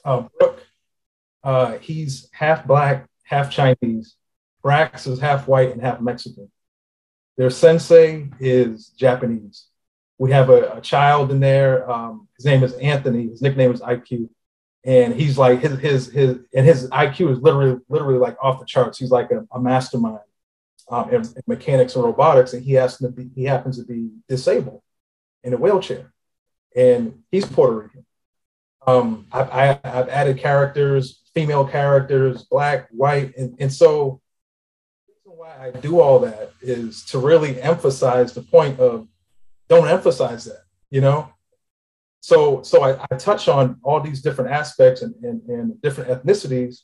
um, 0.05 0.29
uh, 1.43 1.79
he's 1.79 2.29
half 2.33 2.67
black, 2.67 3.07
half 3.25 3.51
Chinese. 3.51 4.17
Brax 4.65 5.07
is 5.07 5.21
half 5.21 5.49
white 5.49 5.73
and 5.73 5.81
half 5.81 6.01
Mexican. 6.01 6.51
Their 7.37 7.51
sensei 7.51 8.29
is 8.39 8.89
Japanese. 8.89 9.67
We 10.19 10.33
have 10.33 10.51
a, 10.51 10.77
a 10.77 10.81
child 10.83 11.31
in 11.31 11.41
there. 11.41 11.91
Um, 11.91 12.29
his 12.37 12.45
name 12.45 12.63
is 12.63 12.75
Anthony. 12.75 13.29
His 13.29 13.41
nickname 13.41 13.73
is 13.73 13.81
IQ, 13.81 14.29
and 14.85 15.15
he's 15.15 15.39
like 15.39 15.61
his 15.61 15.79
his 15.79 16.13
his 16.13 16.39
and 16.55 16.67
his 16.67 16.91
IQ 16.91 17.33
is 17.33 17.39
literally 17.39 17.81
literally 17.89 18.19
like 18.19 18.37
off 18.43 18.61
the 18.61 18.67
charts. 18.67 18.99
He's 18.99 19.11
like 19.11 19.31
a, 19.31 19.47
a 19.53 19.59
mastermind 19.59 20.19
um, 20.91 21.09
in, 21.09 21.23
in, 21.23 21.43
mechanics 21.47 21.95
and 21.95 22.05
robotics, 22.05 22.53
and 22.53 22.63
he 22.63 22.75
has 22.75 22.99
to 22.99 23.09
be 23.09 23.31
he 23.35 23.45
happens 23.45 23.79
to 23.79 23.85
be 23.85 24.11
disabled 24.29 24.83
in 25.43 25.55
a 25.55 25.57
wheelchair, 25.57 26.13
and 26.77 27.23
he's 27.31 27.47
Puerto 27.47 27.75
Rican. 27.75 28.05
Um, 28.87 29.27
I've, 29.33 29.51
I, 29.51 29.81
i 29.83 29.89
have 29.89 30.09
added 30.11 30.39
characters 30.39 31.21
female 31.41 31.67
characters, 31.67 32.43
black, 32.43 32.87
white. 32.91 33.35
And, 33.39 33.57
and 33.59 33.73
so 33.73 34.21
the 35.07 35.15
reason 35.15 35.39
why 35.39 35.69
I 35.69 35.71
do 35.71 35.99
all 35.99 36.19
that 36.19 36.53
is 36.61 37.03
to 37.07 37.19
really 37.19 37.61
emphasize 37.63 38.35
the 38.35 38.43
point 38.43 38.79
of 38.79 39.09
don't 39.67 39.89
emphasize 39.89 40.45
that, 40.45 40.65
you 40.91 41.01
know? 41.01 41.33
So 42.21 42.63
so 42.63 42.83
I, 42.83 43.07
I 43.11 43.17
touch 43.17 43.49
on 43.49 43.81
all 43.83 44.01
these 44.01 44.21
different 44.21 44.51
aspects 44.51 45.01
and, 45.01 45.15
and, 45.25 45.41
and 45.49 45.81
different 45.81 46.11
ethnicities 46.11 46.81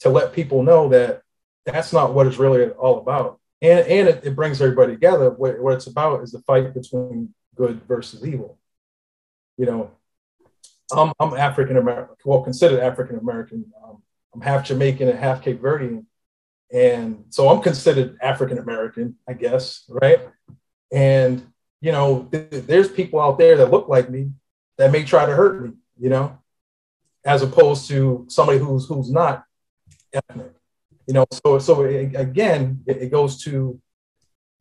to 0.00 0.08
let 0.08 0.32
people 0.32 0.64
know 0.64 0.88
that 0.88 1.22
that's 1.64 1.92
not 1.92 2.12
what 2.12 2.26
it's 2.26 2.38
really 2.38 2.70
all 2.70 2.98
about. 2.98 3.38
And, 3.60 3.86
and 3.86 4.08
it, 4.08 4.24
it 4.24 4.34
brings 4.34 4.60
everybody 4.60 4.94
together. 4.94 5.30
What, 5.30 5.60
what 5.60 5.74
it's 5.74 5.86
about 5.86 6.24
is 6.24 6.32
the 6.32 6.40
fight 6.40 6.74
between 6.74 7.32
good 7.54 7.82
versus 7.86 8.26
evil. 8.26 8.58
You 9.56 9.66
know, 9.66 9.90
I'm, 10.92 11.12
I'm 11.20 11.34
African 11.34 11.76
American, 11.76 12.16
well, 12.24 12.42
considered 12.42 12.80
African 12.80 13.18
American. 13.18 13.64
Um, 13.82 14.02
I'm 14.34 14.40
half 14.40 14.64
Jamaican 14.64 15.08
and 15.08 15.18
half 15.18 15.42
Cape 15.42 15.60
Verdean. 15.60 16.04
And 16.72 17.24
so 17.28 17.48
I'm 17.48 17.60
considered 17.60 18.16
African 18.22 18.58
American, 18.58 19.16
I 19.28 19.34
guess, 19.34 19.84
right? 19.88 20.20
And, 20.90 21.46
you 21.80 21.92
know, 21.92 22.28
th- 22.32 22.48
there's 22.50 22.88
people 22.88 23.20
out 23.20 23.38
there 23.38 23.58
that 23.58 23.70
look 23.70 23.88
like 23.88 24.08
me 24.08 24.30
that 24.78 24.90
may 24.90 25.04
try 25.04 25.26
to 25.26 25.34
hurt 25.34 25.62
me, 25.62 25.72
you 25.98 26.08
know, 26.08 26.38
as 27.24 27.42
opposed 27.42 27.88
to 27.88 28.26
somebody 28.28 28.58
who's 28.58 28.86
who's 28.86 29.10
not 29.10 29.44
ethnic, 30.12 30.52
you 31.06 31.14
know. 31.14 31.26
So, 31.44 31.58
so 31.58 31.82
it, 31.82 32.14
again, 32.16 32.82
it, 32.86 33.02
it, 33.02 33.10
goes 33.10 33.42
to 33.44 33.80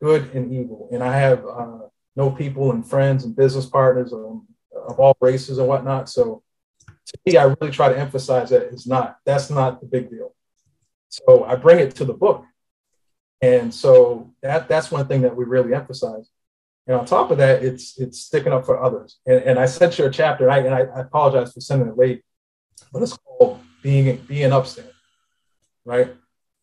good 0.01 0.35
and 0.35 0.53
evil. 0.53 0.89
And 0.91 1.01
I 1.01 1.15
have 1.15 1.45
uh, 1.45 1.79
no 2.15 2.29
people 2.29 2.71
and 2.71 2.87
friends 2.87 3.23
and 3.23 3.35
business 3.35 3.65
partners 3.65 4.11
um, 4.13 4.45
of 4.87 4.99
all 4.99 5.15
races 5.21 5.57
and 5.57 5.67
whatnot. 5.67 6.09
So 6.09 6.43
to 6.87 7.17
me, 7.25 7.37
I 7.37 7.43
really 7.43 7.71
try 7.71 7.89
to 7.89 7.97
emphasize 7.97 8.49
that 8.49 8.63
it's 8.63 8.87
not, 8.87 9.17
that's 9.25 9.49
not 9.49 9.81
the 9.81 9.87
big 9.87 10.09
deal. 10.09 10.33
So 11.09 11.43
I 11.43 11.55
bring 11.55 11.79
it 11.79 11.95
to 11.95 12.05
the 12.05 12.13
book. 12.13 12.45
And 13.41 13.73
so 13.73 14.31
that 14.41 14.67
that's 14.69 14.91
one 14.91 15.07
thing 15.07 15.21
that 15.21 15.35
we 15.35 15.45
really 15.45 15.73
emphasize. 15.73 16.29
And 16.87 16.95
on 16.95 17.05
top 17.05 17.31
of 17.31 17.37
that, 17.39 17.63
it's 17.63 17.99
it's 17.99 18.19
sticking 18.19 18.53
up 18.53 18.65
for 18.65 18.83
others. 18.83 19.17
And, 19.25 19.43
and 19.43 19.59
I 19.59 19.65
sent 19.65 19.97
you 19.97 20.05
a 20.05 20.11
chapter, 20.11 20.47
and 20.47 20.53
I, 20.53 20.59
and 20.59 20.91
I, 20.91 21.01
apologize 21.01 21.53
for 21.53 21.61
sending 21.61 21.87
it 21.87 21.97
late, 21.97 22.23
but 22.91 23.01
it's 23.01 23.17
called 23.17 23.59
being 23.81 24.17
being 24.27 24.51
upstand, 24.51 24.91
right? 25.85 26.13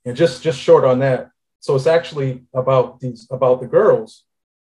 And 0.05 0.17
just 0.17 0.43
just 0.43 0.59
short 0.59 0.85
on 0.85 1.01
that. 1.01 1.31
So 1.61 1.75
it's 1.75 1.87
actually 1.87 2.45
about 2.55 3.01
these 3.01 3.27
about 3.31 3.61
the 3.61 3.67
girls, 3.67 4.25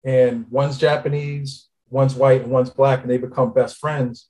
and 0.04 0.46
one's 0.50 0.78
Japanese, 0.78 1.67
one's 1.90 2.14
white 2.14 2.42
and 2.42 2.50
one's 2.50 2.70
black, 2.70 3.02
and 3.02 3.10
they 3.10 3.18
become 3.18 3.52
best 3.52 3.78
friends. 3.78 4.28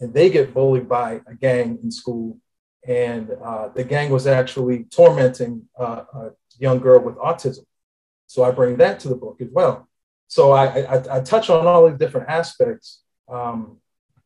and 0.00 0.14
they 0.14 0.30
get 0.30 0.54
bullied 0.54 0.88
by 0.88 1.20
a 1.26 1.34
gang 1.34 1.78
in 1.82 1.90
school. 1.90 2.38
And 2.86 3.30
uh, 3.44 3.68
the 3.68 3.84
gang 3.84 4.10
was 4.10 4.26
actually 4.26 4.84
tormenting 4.84 5.68
uh, 5.78 6.04
a 6.14 6.30
young 6.58 6.78
girl 6.80 7.00
with 7.00 7.16
autism. 7.16 7.64
So 8.26 8.42
I 8.42 8.50
bring 8.50 8.76
that 8.78 9.00
to 9.00 9.08
the 9.08 9.16
book 9.16 9.36
as 9.40 9.48
well. 9.52 9.88
So 10.28 10.52
I, 10.52 10.82
I, 10.82 11.16
I 11.16 11.20
touch 11.20 11.50
on 11.50 11.66
all 11.66 11.88
these 11.88 11.98
different 11.98 12.30
aspects 12.30 13.02
um, 13.28 13.78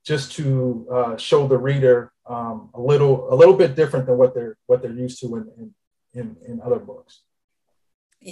just 0.04 0.32
to 0.32 0.86
uh, 0.92 1.16
show 1.16 1.48
the 1.48 1.58
reader 1.58 2.12
um, 2.26 2.70
a 2.74 2.80
little 2.80 3.32
a 3.32 3.36
little 3.36 3.54
bit 3.54 3.74
different 3.74 4.06
than 4.06 4.16
what 4.16 4.34
they're 4.34 4.56
what 4.66 4.80
they're 4.82 4.92
used 4.92 5.20
to 5.20 5.36
in, 5.36 5.50
in, 5.58 5.74
in, 6.20 6.36
in 6.46 6.60
other 6.62 6.78
books. 6.78 7.22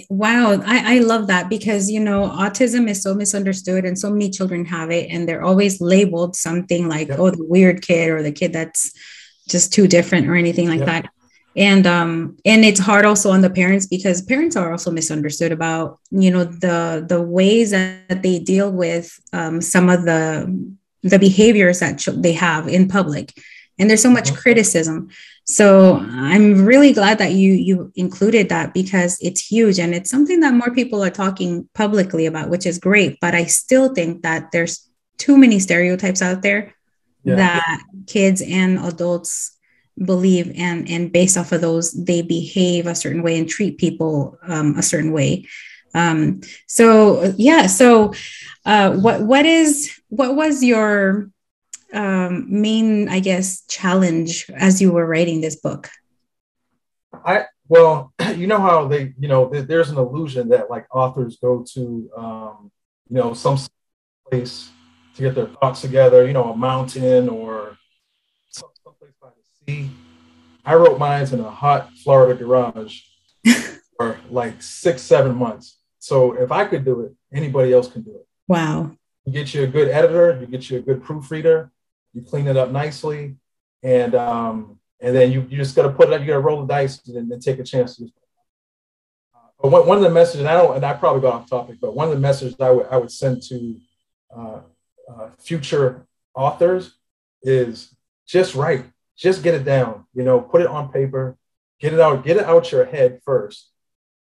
Wow, 0.09 0.59
I, 0.65 0.95
I 0.95 0.99
love 0.99 1.27
that 1.27 1.49
because 1.49 1.89
you 1.89 1.99
know 1.99 2.27
autism 2.27 2.89
is 2.89 3.01
so 3.01 3.13
misunderstood 3.13 3.85
and 3.85 3.97
so 3.97 4.09
many 4.09 4.29
children 4.29 4.65
have 4.65 4.89
it 4.89 5.09
and 5.11 5.27
they're 5.27 5.43
always 5.43 5.81
labeled 5.81 6.35
something 6.35 6.87
like 6.87 7.09
yep. 7.09 7.19
oh 7.19 7.29
the 7.29 7.43
weird 7.43 7.81
kid 7.81 8.09
or 8.09 8.23
the 8.23 8.31
kid 8.31 8.53
that's 8.53 8.91
just 9.47 9.71
too 9.71 9.87
different 9.87 10.27
or 10.27 10.35
anything 10.35 10.67
like 10.67 10.79
yep. 10.79 10.87
that. 10.87 11.09
And 11.55 11.85
um 11.85 12.37
and 12.43 12.65
it's 12.65 12.79
hard 12.79 13.05
also 13.05 13.29
on 13.29 13.41
the 13.41 13.49
parents 13.49 13.85
because 13.85 14.23
parents 14.23 14.55
are 14.55 14.71
also 14.71 14.89
misunderstood 14.89 15.51
about 15.51 15.99
you 16.09 16.31
know 16.31 16.43
the 16.43 17.05
the 17.07 17.21
ways 17.21 17.69
that 17.71 18.23
they 18.23 18.39
deal 18.39 18.71
with 18.71 19.19
um, 19.31 19.61
some 19.61 19.89
of 19.89 20.05
the 20.05 20.73
the 21.03 21.19
behaviors 21.19 21.79
that 21.81 22.03
they 22.17 22.33
have 22.33 22.67
in 22.67 22.87
public 22.87 23.33
and 23.77 23.89
there's 23.89 24.01
so 24.01 24.09
much 24.09 24.29
mm-hmm. 24.29 24.37
criticism 24.37 25.09
so 25.45 25.97
i'm 26.11 26.65
really 26.65 26.93
glad 26.93 27.17
that 27.17 27.33
you 27.33 27.53
you 27.53 27.91
included 27.95 28.47
that 28.49 28.73
because 28.73 29.17
it's 29.21 29.45
huge 29.45 29.77
and 29.77 29.93
it's 29.93 30.09
something 30.09 30.39
that 30.39 30.53
more 30.53 30.73
people 30.73 31.03
are 31.03 31.09
talking 31.09 31.67
publicly 31.73 32.25
about 32.25 32.49
which 32.49 32.65
is 32.65 32.79
great 32.79 33.19
but 33.19 33.35
i 33.35 33.43
still 33.43 33.93
think 33.93 34.21
that 34.21 34.51
there's 34.51 34.89
too 35.17 35.37
many 35.37 35.59
stereotypes 35.59 36.21
out 36.21 36.41
there 36.41 36.73
yeah. 37.23 37.35
that 37.35 37.83
kids 38.07 38.41
and 38.41 38.79
adults 38.79 39.57
believe 40.03 40.51
and 40.57 40.89
and 40.89 41.11
based 41.11 41.37
off 41.37 41.51
of 41.51 41.61
those 41.61 41.91
they 41.91 42.21
behave 42.21 42.87
a 42.87 42.95
certain 42.95 43.21
way 43.21 43.37
and 43.37 43.47
treat 43.47 43.77
people 43.77 44.37
um, 44.47 44.75
a 44.77 44.81
certain 44.81 45.11
way 45.11 45.45
um, 45.93 46.41
so 46.67 47.33
yeah 47.37 47.67
so 47.67 48.13
uh, 48.65 48.91
what 48.93 49.21
what 49.21 49.45
is 49.45 49.91
what 50.09 50.35
was 50.35 50.63
your 50.63 51.29
um, 51.93 52.45
main, 52.49 53.07
I 53.09 53.19
guess, 53.19 53.65
challenge 53.67 54.49
as 54.55 54.81
you 54.81 54.91
were 54.91 55.05
writing 55.05 55.41
this 55.41 55.55
book? 55.55 55.89
I 57.25 57.45
well, 57.67 58.13
you 58.35 58.47
know 58.47 58.59
how 58.59 58.87
they, 58.87 59.13
you 59.17 59.27
know, 59.27 59.49
there's 59.49 59.89
an 59.89 59.97
illusion 59.97 60.49
that 60.49 60.69
like 60.69 60.85
authors 60.93 61.37
go 61.37 61.65
to, 61.73 62.09
um, 62.17 62.71
you 63.09 63.17
know, 63.17 63.33
some 63.33 63.57
place 64.29 64.69
to 65.15 65.21
get 65.21 65.35
their 65.35 65.47
thoughts 65.47 65.81
together, 65.81 66.25
you 66.25 66.33
know, 66.33 66.51
a 66.51 66.57
mountain 66.57 67.29
or 67.29 67.77
some, 68.49 68.69
someplace 68.83 69.13
by 69.21 69.29
the 69.29 69.73
sea. 69.73 69.89
I 70.65 70.75
wrote 70.75 70.97
mine 70.97 71.27
in 71.31 71.39
a 71.39 71.49
hot 71.49 71.91
Florida 72.03 72.35
garage 72.35 73.01
for 73.97 74.19
like 74.29 74.61
six, 74.61 75.01
seven 75.01 75.35
months. 75.35 75.77
So 75.99 76.33
if 76.33 76.51
I 76.51 76.65
could 76.65 76.83
do 76.85 77.01
it, 77.01 77.13
anybody 77.31 77.73
else 77.73 77.87
can 77.87 78.01
do 78.01 78.11
it. 78.11 78.27
Wow. 78.47 78.91
You 79.25 79.33
get 79.33 79.53
you 79.53 79.63
a 79.63 79.67
good 79.67 79.89
editor, 79.89 80.37
you 80.39 80.47
get 80.47 80.69
you 80.69 80.77
a 80.77 80.81
good 80.81 81.03
proofreader, 81.03 81.71
you 82.13 82.21
clean 82.21 82.47
it 82.47 82.57
up 82.57 82.71
nicely, 82.71 83.35
and 83.81 84.15
um, 84.15 84.79
and 85.01 85.15
then 85.15 85.31
you, 85.31 85.41
you 85.49 85.57
just 85.57 85.75
got 85.75 85.83
to 85.83 85.89
put 85.89 86.07
it 86.07 86.13
up. 86.13 86.21
You 86.21 86.27
got 86.27 86.33
to 86.33 86.39
roll 86.39 86.65
the 86.65 86.73
dice 86.73 87.05
and 87.07 87.29
then 87.29 87.39
take 87.39 87.59
a 87.59 87.63
chance. 87.63 87.97
To 87.97 88.05
uh, 89.35 89.39
but 89.61 89.71
one, 89.71 89.87
one 89.87 89.97
of 89.97 90.03
the 90.03 90.09
messages 90.09 90.41
and 90.41 90.49
I 90.49 90.53
don't, 90.53 90.75
and 90.75 90.85
I 90.85 90.93
probably 90.93 91.21
got 91.21 91.33
off 91.33 91.49
topic, 91.49 91.77
but 91.81 91.95
one 91.95 92.07
of 92.07 92.13
the 92.13 92.19
messages 92.19 92.55
I 92.59 92.69
would 92.69 92.87
I 92.87 92.97
would 92.97 93.11
send 93.11 93.41
to 93.43 93.75
uh, 94.35 94.59
uh, 95.11 95.29
future 95.39 96.05
authors 96.35 96.95
is 97.41 97.93
just 98.25 98.55
write, 98.55 98.85
just 99.17 99.43
get 99.43 99.53
it 99.53 99.65
down. 99.65 100.05
You 100.13 100.23
know, 100.23 100.39
put 100.39 100.61
it 100.61 100.67
on 100.67 100.91
paper, 100.91 101.37
get 101.79 101.93
it 101.93 101.99
out, 101.99 102.23
get 102.23 102.37
it 102.37 102.45
out 102.45 102.71
your 102.71 102.85
head 102.85 103.19
first, 103.25 103.71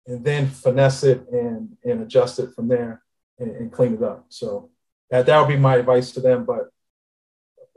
and 0.07 0.25
then 0.25 0.47
finesse 0.47 1.03
it 1.03 1.27
and 1.33 1.77
and 1.85 2.03
adjust 2.03 2.39
it 2.39 2.55
from 2.55 2.69
there 2.69 3.03
and, 3.39 3.51
and 3.51 3.73
clean 3.73 3.95
it 3.95 4.03
up. 4.03 4.27
So 4.29 4.71
that 5.11 5.27
that 5.27 5.41
would 5.41 5.49
be 5.49 5.57
my 5.57 5.77
advice 5.77 6.13
to 6.13 6.21
them. 6.21 6.45
But 6.45 6.71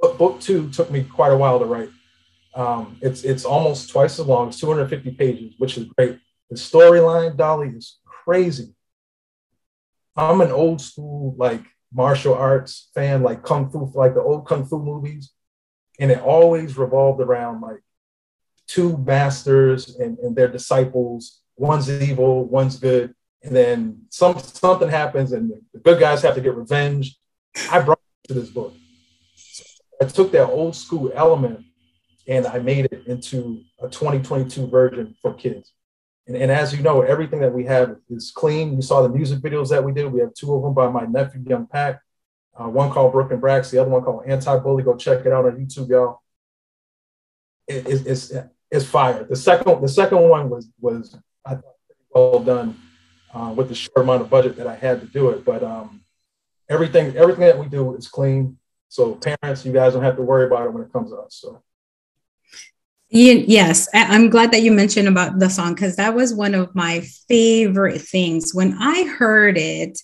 book 0.10 0.40
two 0.42 0.70
took 0.70 0.92
me 0.92 1.04
quite 1.04 1.32
a 1.32 1.38
while 1.38 1.60
to 1.60 1.66
write. 1.66 1.90
Um, 2.54 2.98
it's 3.02 3.24
it's 3.24 3.46
almost 3.46 3.90
twice 3.90 4.20
as 4.20 4.26
long. 4.26 4.50
It's 4.50 4.60
250 4.60 5.12
pages, 5.12 5.54
which 5.58 5.78
is 5.78 5.86
great. 5.98 6.20
The 6.50 6.58
storyline, 6.58 7.38
Dolly, 7.38 7.70
is 7.70 8.00
crazy. 8.06 8.74
I'm 10.16 10.42
an 10.42 10.52
old 10.52 10.82
school 10.82 11.36
like 11.38 11.64
martial 11.94 12.34
arts 12.34 12.90
fan, 12.94 13.24
like 13.24 13.44
kung 13.44 13.70
fu, 13.70 13.92
like 13.96 14.14
the 14.14 14.22
old 14.22 14.48
kung 14.48 14.66
fu 14.66 14.80
movies, 14.80 15.32
and 16.00 16.12
it 16.12 16.22
always 16.22 16.78
revolved 16.78 17.22
around 17.22 17.62
like 17.62 17.82
two 18.68 18.98
masters 18.98 19.96
and, 19.96 20.18
and 20.20 20.36
their 20.36 20.48
disciples. 20.48 21.40
One's 21.56 21.90
evil, 21.90 22.46
one's 22.46 22.78
good, 22.78 23.14
and 23.44 23.56
then 23.56 24.02
some 24.10 24.40
something 24.40 24.90
happens, 24.90 25.32
and 25.32 25.52
the 25.74 25.80
good 25.80 26.00
guys 26.00 26.22
have 26.22 26.36
to 26.36 26.42
get 26.42 26.56
revenge. 26.56 27.18
I 27.70 27.82
brought 27.82 28.00
to 28.28 28.34
this 28.34 28.50
book. 28.50 28.74
I 30.02 30.06
took 30.06 30.32
that 30.32 30.50
old 30.50 30.76
school 30.76 31.12
element 31.14 31.64
and 32.28 32.48
I 32.48 32.58
made 32.60 32.86
it 32.86 33.04
into 33.06 33.62
a 33.80 33.88
2022 33.88 34.68
version 34.68 35.16
for 35.22 35.34
kids. 35.36 35.74
And, 36.28 36.36
and, 36.36 36.52
as 36.52 36.74
you 36.76 36.82
know, 36.82 37.02
everything 37.02 37.40
that 37.42 37.54
we 37.54 37.66
have 37.66 37.98
is 38.10 38.32
clean. 38.32 38.76
You 38.76 38.82
saw 38.82 39.02
the 39.02 39.10
music 39.10 39.40
videos 39.40 39.70
that 39.70 39.84
we 39.84 39.92
did. 39.92 40.12
We 40.12 40.20
have 40.22 40.34
two 40.34 40.54
of 40.54 40.64
them 40.64 40.74
by 40.74 40.90
my 40.90 41.06
nephew, 41.06 41.44
Young 41.48 41.68
Pack. 41.68 42.02
Uh, 42.56 42.68
one 42.68 42.92
called 42.92 43.12
Brooklyn 43.14 43.40
Brax, 43.40 43.72
the 43.72 43.80
other 43.80 43.90
one 43.90 44.04
called 44.04 44.24
Anti 44.26 44.58
Bully. 44.60 44.84
Go 44.84 44.96
check 44.96 45.26
it 45.26 45.32
out 45.32 45.46
on 45.46 45.54
YouTube, 45.54 45.90
y'all. 45.90 46.22
It, 47.68 47.88
it, 47.88 48.08
it's 48.08 48.34
it's 48.70 48.86
fire. 48.86 49.24
The 49.24 49.36
second 49.36 49.82
the 49.82 49.88
second 49.88 50.20
one 50.20 50.50
was 50.50 50.70
was 50.80 51.18
I 51.46 51.56
thought 51.56 51.76
well 52.14 52.40
done 52.40 52.78
uh, 53.34 53.54
with 53.56 53.70
the 53.70 53.76
short 53.76 54.04
amount 54.04 54.22
of 54.22 54.30
budget 54.30 54.58
that 54.58 54.68
I 54.68 54.76
had 54.76 55.00
to 55.02 55.08
do 55.08 55.30
it. 55.30 55.46
But 55.46 55.64
um, 55.64 56.02
everything 56.70 57.16
everything 57.16 57.46
that 57.46 57.58
we 57.58 57.68
do 57.68 57.96
is 57.96 58.08
clean. 58.08 58.58
So 58.92 59.16
parents, 59.16 59.66
you 59.66 59.72
guys 59.72 59.94
don't 59.94 60.04
have 60.04 60.18
to 60.18 60.22
worry 60.22 60.46
about 60.46 60.66
it 60.66 60.74
when 60.74 60.84
it 60.84 60.92
comes 60.92 61.12
to 61.12 61.16
us. 61.16 61.36
So. 61.36 61.64
Yes, 63.10 63.88
I'm 63.94 64.30
glad 64.30 64.52
that 64.52 64.64
you 64.64 64.72
mentioned 64.74 65.08
about 65.08 65.40
the 65.40 65.50
song 65.50 65.76
because 65.76 65.96
that 65.96 66.14
was 66.14 66.34
one 66.34 66.54
of 66.54 66.76
my 66.76 67.00
favorite 67.30 68.02
things. 68.02 68.54
When 68.54 68.76
I 68.78 69.06
heard 69.06 69.58
it, 69.58 69.98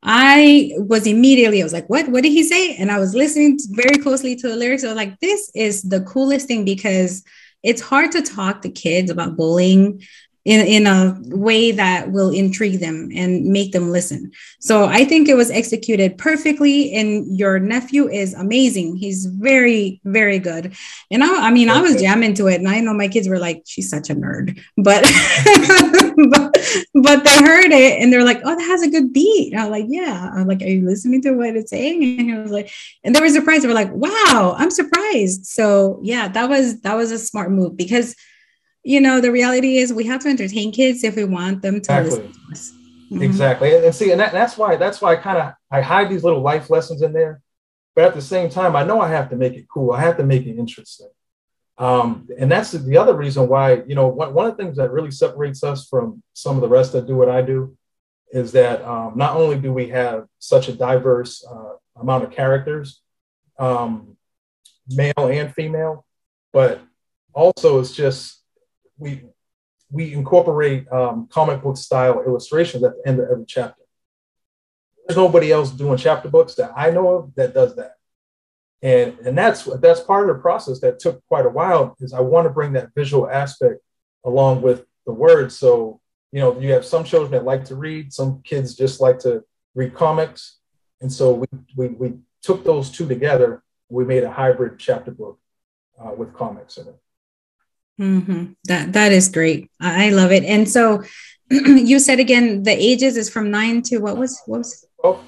I 0.00 0.70
was 0.76 1.08
immediately, 1.08 1.60
I 1.60 1.64
was 1.64 1.72
like, 1.72 1.90
what? 1.90 2.08
What 2.08 2.22
did 2.22 2.30
he 2.30 2.44
say? 2.44 2.76
And 2.76 2.92
I 2.92 3.00
was 3.00 3.16
listening 3.16 3.58
very 3.70 3.98
closely 3.98 4.36
to 4.36 4.48
the 4.48 4.54
lyrics. 4.54 4.84
I 4.84 4.88
was 4.88 4.96
like, 4.96 5.18
this 5.18 5.50
is 5.56 5.82
the 5.82 6.02
coolest 6.02 6.46
thing 6.46 6.64
because 6.64 7.24
it's 7.64 7.82
hard 7.82 8.12
to 8.12 8.22
talk 8.22 8.62
to 8.62 8.68
kids 8.68 9.10
about 9.10 9.36
bullying 9.36 10.02
in, 10.44 10.60
in 10.66 10.86
a 10.86 11.18
way 11.34 11.72
that 11.72 12.12
will 12.12 12.30
intrigue 12.30 12.80
them 12.80 13.08
and 13.14 13.46
make 13.46 13.72
them 13.72 13.90
listen. 13.90 14.30
So 14.60 14.84
I 14.84 15.04
think 15.04 15.28
it 15.28 15.36
was 15.36 15.50
executed 15.50 16.18
perfectly. 16.18 16.92
And 16.92 17.38
your 17.38 17.58
nephew 17.58 18.08
is 18.08 18.34
amazing. 18.34 18.96
He's 18.96 19.24
very, 19.26 20.00
very 20.04 20.38
good. 20.38 20.74
And 21.10 21.24
I, 21.24 21.48
I 21.48 21.50
mean, 21.50 21.70
I 21.70 21.80
was 21.80 22.00
jamming 22.00 22.34
to 22.34 22.48
it. 22.48 22.56
And 22.56 22.68
I 22.68 22.80
know 22.80 22.92
my 22.92 23.08
kids 23.08 23.28
were 23.28 23.38
like, 23.38 23.62
she's 23.64 23.88
such 23.88 24.10
a 24.10 24.14
nerd. 24.14 24.60
But 24.76 25.04
but, 26.30 26.58
but 26.94 27.24
they 27.24 27.36
heard 27.38 27.72
it 27.72 28.02
and 28.02 28.12
they're 28.12 28.24
like, 28.24 28.40
oh, 28.44 28.54
that 28.54 28.62
has 28.62 28.82
a 28.82 28.90
good 28.90 29.12
beat. 29.12 29.52
And 29.52 29.60
I 29.60 29.64
was 29.64 29.80
like, 29.80 29.86
yeah. 29.88 30.30
I'm 30.34 30.46
like, 30.46 30.60
are 30.60 30.66
you 30.66 30.84
listening 30.86 31.22
to 31.22 31.32
what 31.32 31.56
it's 31.56 31.70
saying? 31.70 32.02
And 32.02 32.28
he 32.28 32.34
was 32.36 32.52
like, 32.52 32.70
and 33.02 33.14
they 33.14 33.20
were 33.20 33.30
surprised. 33.30 33.64
They 33.64 33.68
were 33.68 33.74
like, 33.74 33.92
wow, 33.92 34.54
I'm 34.58 34.70
surprised. 34.70 35.46
So 35.46 36.00
yeah, 36.02 36.28
that 36.28 36.48
was 36.50 36.80
that 36.82 36.94
was 36.94 37.12
a 37.12 37.18
smart 37.18 37.50
move 37.50 37.76
because 37.76 38.14
you 38.84 39.00
know, 39.00 39.20
the 39.20 39.32
reality 39.32 39.78
is 39.78 39.92
we 39.92 40.04
have 40.04 40.20
to 40.22 40.28
entertain 40.28 40.70
kids 40.70 41.02
if 41.02 41.16
we 41.16 41.24
want 41.24 41.62
them 41.62 41.74
to 41.74 41.78
exactly. 41.78 42.10
listen 42.10 42.32
to 42.32 42.52
us. 42.52 42.72
Mm-hmm. 43.10 43.22
Exactly. 43.22 43.74
And, 43.74 43.84
and, 43.84 43.94
see, 43.94 44.12
and 44.12 44.20
that, 44.20 44.32
that's 44.32 44.56
why 44.56 44.76
that's 44.76 45.00
why 45.00 45.12
I 45.12 45.16
kind 45.16 45.38
of 45.38 45.54
I 45.70 45.80
hide 45.80 46.10
these 46.10 46.22
little 46.22 46.40
life 46.40 46.70
lessons 46.70 47.02
in 47.02 47.12
there. 47.12 47.40
But 47.94 48.04
at 48.04 48.14
the 48.14 48.22
same 48.22 48.50
time, 48.50 48.76
I 48.76 48.84
know 48.84 49.00
I 49.00 49.08
have 49.08 49.30
to 49.30 49.36
make 49.36 49.54
it 49.54 49.66
cool. 49.72 49.92
I 49.92 50.00
have 50.00 50.16
to 50.18 50.24
make 50.24 50.46
it 50.46 50.58
interesting. 50.58 51.08
Um, 51.78 52.28
and 52.38 52.50
that's 52.50 52.72
the 52.72 52.96
other 52.96 53.14
reason 53.14 53.48
why, 53.48 53.82
you 53.86 53.94
know, 53.94 54.08
one, 54.08 54.34
one 54.34 54.46
of 54.46 54.56
the 54.56 54.62
things 54.62 54.76
that 54.76 54.92
really 54.92 55.10
separates 55.10 55.64
us 55.64 55.88
from 55.88 56.22
some 56.32 56.56
of 56.56 56.60
the 56.60 56.68
rest 56.68 56.92
that 56.92 57.06
do 57.06 57.16
what 57.16 57.28
I 57.28 57.42
do 57.42 57.76
is 58.32 58.52
that 58.52 58.82
um, 58.84 59.14
not 59.16 59.36
only 59.36 59.58
do 59.58 59.72
we 59.72 59.88
have 59.88 60.26
such 60.38 60.68
a 60.68 60.72
diverse 60.72 61.44
uh, 61.48 61.74
amount 61.96 62.24
of 62.24 62.30
characters, 62.32 63.00
um, 63.58 64.16
male 64.88 65.12
and 65.16 65.54
female, 65.54 66.04
but 66.52 66.80
also 67.32 67.80
it's 67.80 67.94
just 67.94 68.43
we 68.98 69.22
we 69.90 70.12
incorporate 70.12 70.90
um, 70.90 71.28
comic 71.30 71.62
book 71.62 71.76
style 71.76 72.22
illustrations 72.26 72.82
at 72.82 72.94
the 72.96 73.08
end 73.08 73.20
of 73.20 73.28
every 73.30 73.44
chapter. 73.46 73.82
There's 75.06 75.16
nobody 75.16 75.52
else 75.52 75.70
doing 75.70 75.98
chapter 75.98 76.28
books 76.28 76.54
that 76.54 76.72
I 76.76 76.90
know 76.90 77.08
of 77.10 77.34
that 77.36 77.54
does 77.54 77.76
that. 77.76 77.92
And, 78.82 79.18
and 79.20 79.38
that's 79.38 79.64
that's 79.80 80.00
part 80.00 80.28
of 80.28 80.36
the 80.36 80.42
process 80.42 80.80
that 80.80 80.98
took 80.98 81.24
quite 81.26 81.46
a 81.46 81.50
while 81.50 81.96
is 82.00 82.12
I 82.12 82.20
want 82.20 82.46
to 82.46 82.50
bring 82.50 82.72
that 82.72 82.94
visual 82.94 83.28
aspect 83.28 83.80
along 84.24 84.62
with 84.62 84.84
the 85.06 85.12
words. 85.12 85.58
So, 85.58 86.00
you 86.32 86.40
know, 86.40 86.58
you 86.58 86.72
have 86.72 86.84
some 86.84 87.04
children 87.04 87.32
that 87.32 87.44
like 87.44 87.64
to 87.66 87.76
read, 87.76 88.12
some 88.12 88.42
kids 88.42 88.74
just 88.74 89.00
like 89.00 89.18
to 89.20 89.44
read 89.74 89.94
comics. 89.94 90.58
And 91.00 91.12
so 91.12 91.34
we, 91.34 91.46
we, 91.76 91.88
we 91.88 92.14
took 92.42 92.64
those 92.64 92.90
two 92.90 93.06
together 93.06 93.62
we 93.88 94.04
made 94.04 94.24
a 94.24 94.30
hybrid 94.30 94.78
chapter 94.78 95.10
book 95.10 95.38
uh, 96.02 96.10
with 96.10 96.34
comics 96.34 96.76
in 96.78 96.88
it. 96.88 96.98
Mm-hmm. 98.00 98.52
That 98.64 98.92
that 98.92 99.12
is 99.12 99.28
great. 99.28 99.70
I 99.80 100.10
love 100.10 100.32
it. 100.32 100.44
And 100.44 100.68
so 100.68 101.02
you 101.50 101.98
said 101.98 102.18
again 102.18 102.62
the 102.62 102.72
ages 102.72 103.16
is 103.16 103.30
from 103.30 103.50
nine 103.50 103.82
to 103.82 103.98
what 103.98 104.16
was 104.16 104.40
what 104.46 104.58
was 104.58 104.84
12. 105.00 105.24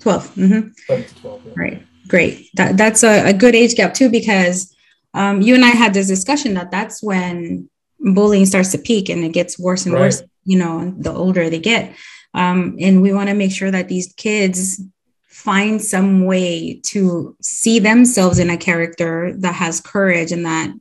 12. 0.00 0.34
Mm-hmm. 0.34 1.00
12 1.20 1.42
yeah. 1.46 1.52
Right. 1.56 1.86
Great. 2.08 2.50
That 2.54 2.76
that's 2.76 3.02
a, 3.02 3.30
a, 3.30 3.32
good 3.32 3.54
age 3.54 3.74
gap 3.76 3.94
too 3.94 4.10
because 4.10 4.74
um, 5.14 5.40
you 5.40 5.54
and 5.54 5.64
I 5.64 5.70
had 5.70 5.94
this 5.94 6.08
discussion 6.08 6.54
that 6.54 6.70
that's 6.70 7.02
when 7.02 7.70
bullying 8.00 8.46
starts 8.46 8.72
to 8.72 8.78
peak 8.78 9.08
and 9.08 9.24
it 9.24 9.32
gets 9.32 9.58
worse 9.58 9.86
and 9.86 9.94
right. 9.94 10.00
worse. 10.00 10.22
You 10.44 10.58
know, 10.58 10.92
the 10.98 11.12
older 11.12 11.48
they 11.48 11.60
get, 11.60 11.94
um, 12.34 12.76
and 12.80 13.00
we 13.00 13.12
want 13.12 13.28
to 13.28 13.34
make 13.34 13.52
sure 13.52 13.70
that 13.70 13.88
these 13.88 14.12
kids 14.16 14.82
find 15.28 15.80
some 15.80 16.24
way 16.24 16.80
to 16.84 17.36
see 17.40 17.78
themselves 17.78 18.38
in 18.38 18.50
a 18.50 18.56
character 18.56 19.32
that 19.38 19.54
has 19.54 19.80
courage 19.80 20.32
and 20.32 20.44
that 20.44 20.72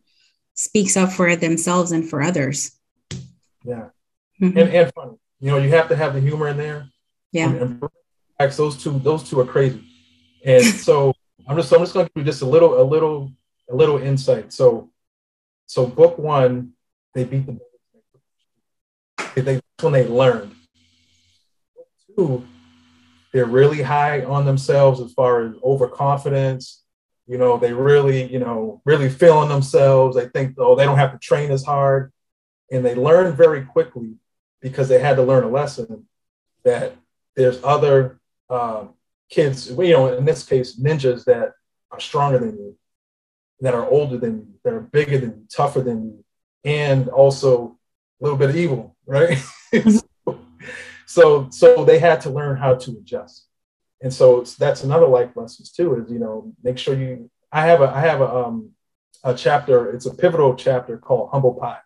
speaks 0.56 0.98
up 0.98 1.12
for 1.12 1.36
themselves 1.36 1.92
and 1.92 2.10
for 2.10 2.22
others. 2.22 2.78
Yeah. 3.64 3.90
Mm-hmm. 4.42 4.58
And, 4.58 4.70
and 4.70 4.92
funny. 4.94 5.18
You 5.40 5.52
know, 5.52 5.58
you 5.58 5.70
have 5.70 5.90
to 5.90 5.96
have 5.96 6.14
the 6.14 6.20
humor 6.20 6.48
in 6.48 6.58
there. 6.58 6.88
Yeah. 7.32 7.50
And, 7.50 7.84
and 8.40 8.52
those 8.54 8.82
two, 8.82 9.00
those 9.00 9.28
two 9.28 9.40
are 9.40 9.46
crazy. 9.46 9.84
And 10.46 10.64
so 10.88 11.14
I'm 11.48 11.58
just, 11.58 11.72
I'm 11.74 11.80
just 11.80 11.94
going 11.94 12.06
to 12.06 12.12
give 12.14 12.26
you 12.26 12.32
just 12.32 12.42
a 12.42 12.46
little, 12.46 12.82
a 12.82 12.84
little, 12.84 13.32
a 13.70 13.76
little 13.76 13.98
insight. 13.98 14.54
So, 14.54 14.90
so 15.66 15.86
book 15.86 16.18
one, 16.18 16.74
they 17.14 17.24
beat 17.24 17.46
the. 17.46 17.60
They, 19.36 19.42
that's 19.42 19.64
when 19.82 19.94
they 19.94 20.06
learned. 20.06 20.52
Book 21.76 21.88
two, 22.16 22.48
they're 23.32 23.46
really 23.46 23.82
high 23.82 24.24
on 24.24 24.46
themselves 24.46 25.00
as 25.00 25.14
far 25.14 25.46
as 25.46 25.54
overconfidence. 25.64 26.81
You 27.32 27.38
know, 27.38 27.56
they 27.56 27.72
really, 27.72 28.30
you 28.30 28.40
know, 28.40 28.82
really 28.84 29.08
feeling 29.08 29.48
themselves. 29.48 30.18
They 30.18 30.28
think, 30.28 30.56
oh, 30.58 30.76
they 30.76 30.84
don't 30.84 30.98
have 30.98 31.14
to 31.14 31.18
train 31.18 31.50
as 31.50 31.64
hard. 31.64 32.12
And 32.70 32.84
they 32.84 32.94
learn 32.94 33.38
very 33.38 33.64
quickly 33.64 34.16
because 34.60 34.90
they 34.90 35.00
had 35.00 35.16
to 35.16 35.24
learn 35.24 35.46
a 35.46 35.50
lesson 35.50 36.08
that 36.66 36.94
there's 37.38 37.64
other 37.64 38.20
uh, 38.50 38.88
kids, 39.30 39.70
you 39.70 39.92
know, 39.92 40.14
in 40.14 40.26
this 40.26 40.44
case, 40.44 40.78
ninjas 40.78 41.24
that 41.24 41.54
are 41.90 42.02
stronger 42.02 42.38
than 42.38 42.58
you, 42.58 42.76
that 43.62 43.76
are 43.76 43.90
older 43.90 44.18
than 44.18 44.40
you, 44.40 44.48
that 44.66 44.74
are 44.74 44.82
bigger 44.82 45.18
than 45.18 45.30
you, 45.30 45.48
tougher 45.56 45.80
than 45.80 46.04
you, 46.04 46.26
and 46.66 47.08
also 47.08 47.78
a 48.20 48.26
little 48.26 48.38
bit 48.38 48.50
of 48.50 48.58
evil, 48.58 48.98
right? 49.06 49.42
so, 51.06 51.48
so 51.50 51.86
they 51.86 51.98
had 51.98 52.20
to 52.22 52.30
learn 52.30 52.58
how 52.58 52.76
to 52.76 52.92
adjust, 52.92 53.48
and 54.02 54.14
so 54.14 54.42
that's 54.58 54.84
another 54.84 55.08
life 55.08 55.32
lessons 55.36 55.72
too. 55.72 55.96
Is 55.96 56.12
you 56.12 56.20
know, 56.20 56.54
make 56.64 56.78
sure 56.78 56.96
you. 56.96 57.30
I 57.52 57.66
have 57.66 57.82
a 57.82 57.90
I 57.90 58.02
have 58.02 58.22
a 58.22 58.34
um 58.34 58.72
a 59.24 59.34
chapter. 59.34 59.92
It's 59.92 60.06
a 60.06 60.14
pivotal 60.14 60.56
chapter 60.56 60.98
called 60.98 61.30
Humble 61.32 61.54
Pie 61.56 61.82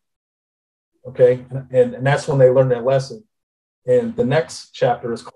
Okay. 1.08 1.46
And, 1.50 1.68
and, 1.72 1.94
and 1.96 2.06
that's 2.06 2.28
when 2.28 2.38
they 2.38 2.50
learn 2.50 2.70
their 2.70 2.82
lesson. 2.82 3.24
And 3.86 4.16
the 4.16 4.26
next 4.26 4.72
chapter 4.74 5.14
is 5.14 5.22
called 5.22 5.34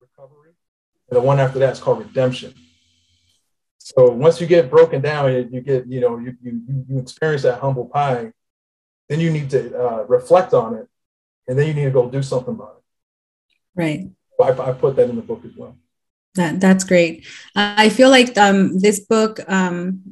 recovery. 0.00 0.52
And 1.08 1.16
the 1.16 1.20
one 1.20 1.38
after 1.38 1.58
that 1.60 1.72
is 1.72 1.80
called 1.80 2.00
redemption. 2.00 2.54
So 3.78 4.10
once 4.10 4.40
you 4.40 4.46
get 4.46 4.70
broken 4.70 5.00
down, 5.00 5.32
you 5.52 5.60
get, 5.60 5.86
you 5.86 6.00
know, 6.00 6.18
you, 6.18 6.36
you, 6.42 6.62
you 6.88 6.98
experience 6.98 7.42
that 7.42 7.60
humble 7.60 7.86
pie, 7.86 8.32
then 9.08 9.20
you 9.20 9.30
need 9.30 9.50
to 9.50 9.78
uh, 9.78 10.04
reflect 10.08 10.54
on 10.54 10.74
it. 10.74 10.88
And 11.46 11.58
then 11.58 11.66
you 11.66 11.74
need 11.74 11.84
to 11.84 11.90
go 11.90 12.08
do 12.08 12.22
something 12.22 12.54
about 12.54 12.76
it. 12.78 13.80
Right. 13.80 14.10
I, 14.40 14.70
I 14.70 14.72
put 14.72 14.96
that 14.96 15.10
in 15.10 15.16
the 15.16 15.22
book 15.22 15.42
as 15.44 15.56
well. 15.56 15.76
That, 16.34 16.60
that's 16.60 16.84
great. 16.84 17.26
I 17.54 17.90
feel 17.90 18.08
like 18.08 18.38
um, 18.38 18.78
this 18.78 19.00
book 19.00 19.38
um, 19.48 20.02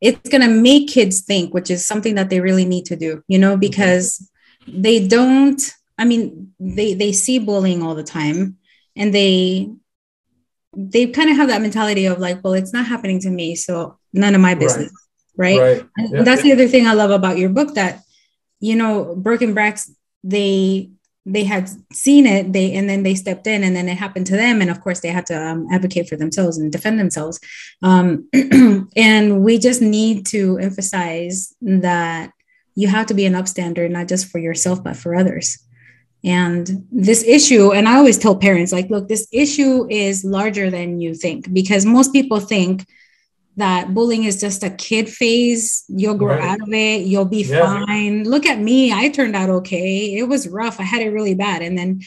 it's 0.00 0.30
going 0.30 0.40
to 0.40 0.48
make 0.48 0.88
kids 0.88 1.20
think 1.20 1.52
which 1.52 1.70
is 1.70 1.84
something 1.84 2.14
that 2.14 2.30
they 2.30 2.40
really 2.40 2.64
need 2.64 2.86
to 2.86 2.96
do 2.96 3.22
you 3.28 3.38
know 3.38 3.56
because 3.56 4.28
they 4.66 5.06
don't 5.06 5.72
i 5.98 6.04
mean 6.04 6.52
they 6.58 6.94
they 6.94 7.12
see 7.12 7.38
bullying 7.38 7.82
all 7.82 7.94
the 7.94 8.02
time 8.02 8.56
and 8.96 9.14
they 9.14 9.70
they 10.74 11.06
kind 11.06 11.30
of 11.30 11.36
have 11.36 11.48
that 11.48 11.62
mentality 11.62 12.06
of 12.06 12.18
like 12.18 12.42
well 12.42 12.54
it's 12.54 12.72
not 12.72 12.86
happening 12.86 13.20
to 13.20 13.30
me 13.30 13.54
so 13.54 13.98
none 14.12 14.34
of 14.34 14.40
my 14.40 14.54
business 14.54 14.92
right, 15.36 15.58
right? 15.58 15.82
right. 15.98 16.08
Yeah. 16.10 16.22
that's 16.22 16.42
the 16.42 16.52
other 16.52 16.68
thing 16.68 16.86
i 16.86 16.94
love 16.94 17.10
about 17.10 17.38
your 17.38 17.50
book 17.50 17.74
that 17.74 18.00
you 18.60 18.76
know 18.76 19.14
Brooke 19.16 19.42
and 19.42 19.56
Brax 19.56 19.90
they 20.22 20.90
they 21.26 21.44
had 21.44 21.70
seen 21.92 22.26
it 22.26 22.52
they 22.52 22.72
and 22.72 22.88
then 22.88 23.02
they 23.02 23.14
stepped 23.14 23.46
in 23.46 23.62
and 23.62 23.76
then 23.76 23.88
it 23.88 23.96
happened 23.96 24.26
to 24.26 24.36
them. 24.36 24.60
And 24.60 24.70
of 24.70 24.80
course 24.80 25.00
they 25.00 25.08
had 25.08 25.26
to 25.26 25.40
um, 25.40 25.66
advocate 25.70 26.08
for 26.08 26.16
themselves 26.16 26.58
and 26.58 26.72
defend 26.72 26.98
themselves. 26.98 27.38
Um, 27.82 28.28
and 28.96 29.42
we 29.44 29.58
just 29.58 29.82
need 29.82 30.26
to 30.26 30.58
emphasize 30.58 31.54
that 31.60 32.32
you 32.74 32.88
have 32.88 33.06
to 33.06 33.14
be 33.14 33.26
an 33.26 33.34
upstander 33.34 33.90
not 33.90 34.08
just 34.08 34.26
for 34.26 34.38
yourself 34.38 34.82
but 34.82 34.96
for 34.96 35.14
others. 35.14 35.58
And 36.22 36.86
this 36.92 37.24
issue 37.24 37.72
and 37.72 37.88
i 37.88 37.96
always 37.96 38.18
tell 38.18 38.36
parents 38.36 38.72
like 38.72 38.90
look 38.90 39.08
this 39.08 39.26
issue 39.32 39.88
is 39.88 40.22
larger 40.22 40.70
than 40.70 41.00
you 41.00 41.14
think 41.14 41.50
because 41.50 41.86
most 41.86 42.12
people 42.12 42.40
think 42.40 42.86
that 43.60 43.94
bullying 43.94 44.24
is 44.24 44.40
just 44.40 44.62
a 44.62 44.70
kid 44.70 45.08
phase. 45.08 45.84
You'll 45.88 46.16
grow 46.16 46.34
right. 46.34 46.42
out 46.42 46.60
of 46.60 46.72
it. 46.72 47.06
You'll 47.06 47.24
be 47.24 47.42
yeah. 47.42 47.84
fine. 47.84 48.24
Look 48.24 48.46
at 48.46 48.58
me. 48.58 48.92
I 48.92 49.08
turned 49.08 49.36
out 49.36 49.50
okay. 49.50 50.16
It 50.16 50.28
was 50.28 50.48
rough. 50.48 50.80
I 50.80 50.84
had 50.84 51.02
it 51.02 51.10
really 51.10 51.34
bad. 51.34 51.62
And 51.62 51.78
then 51.78 52.00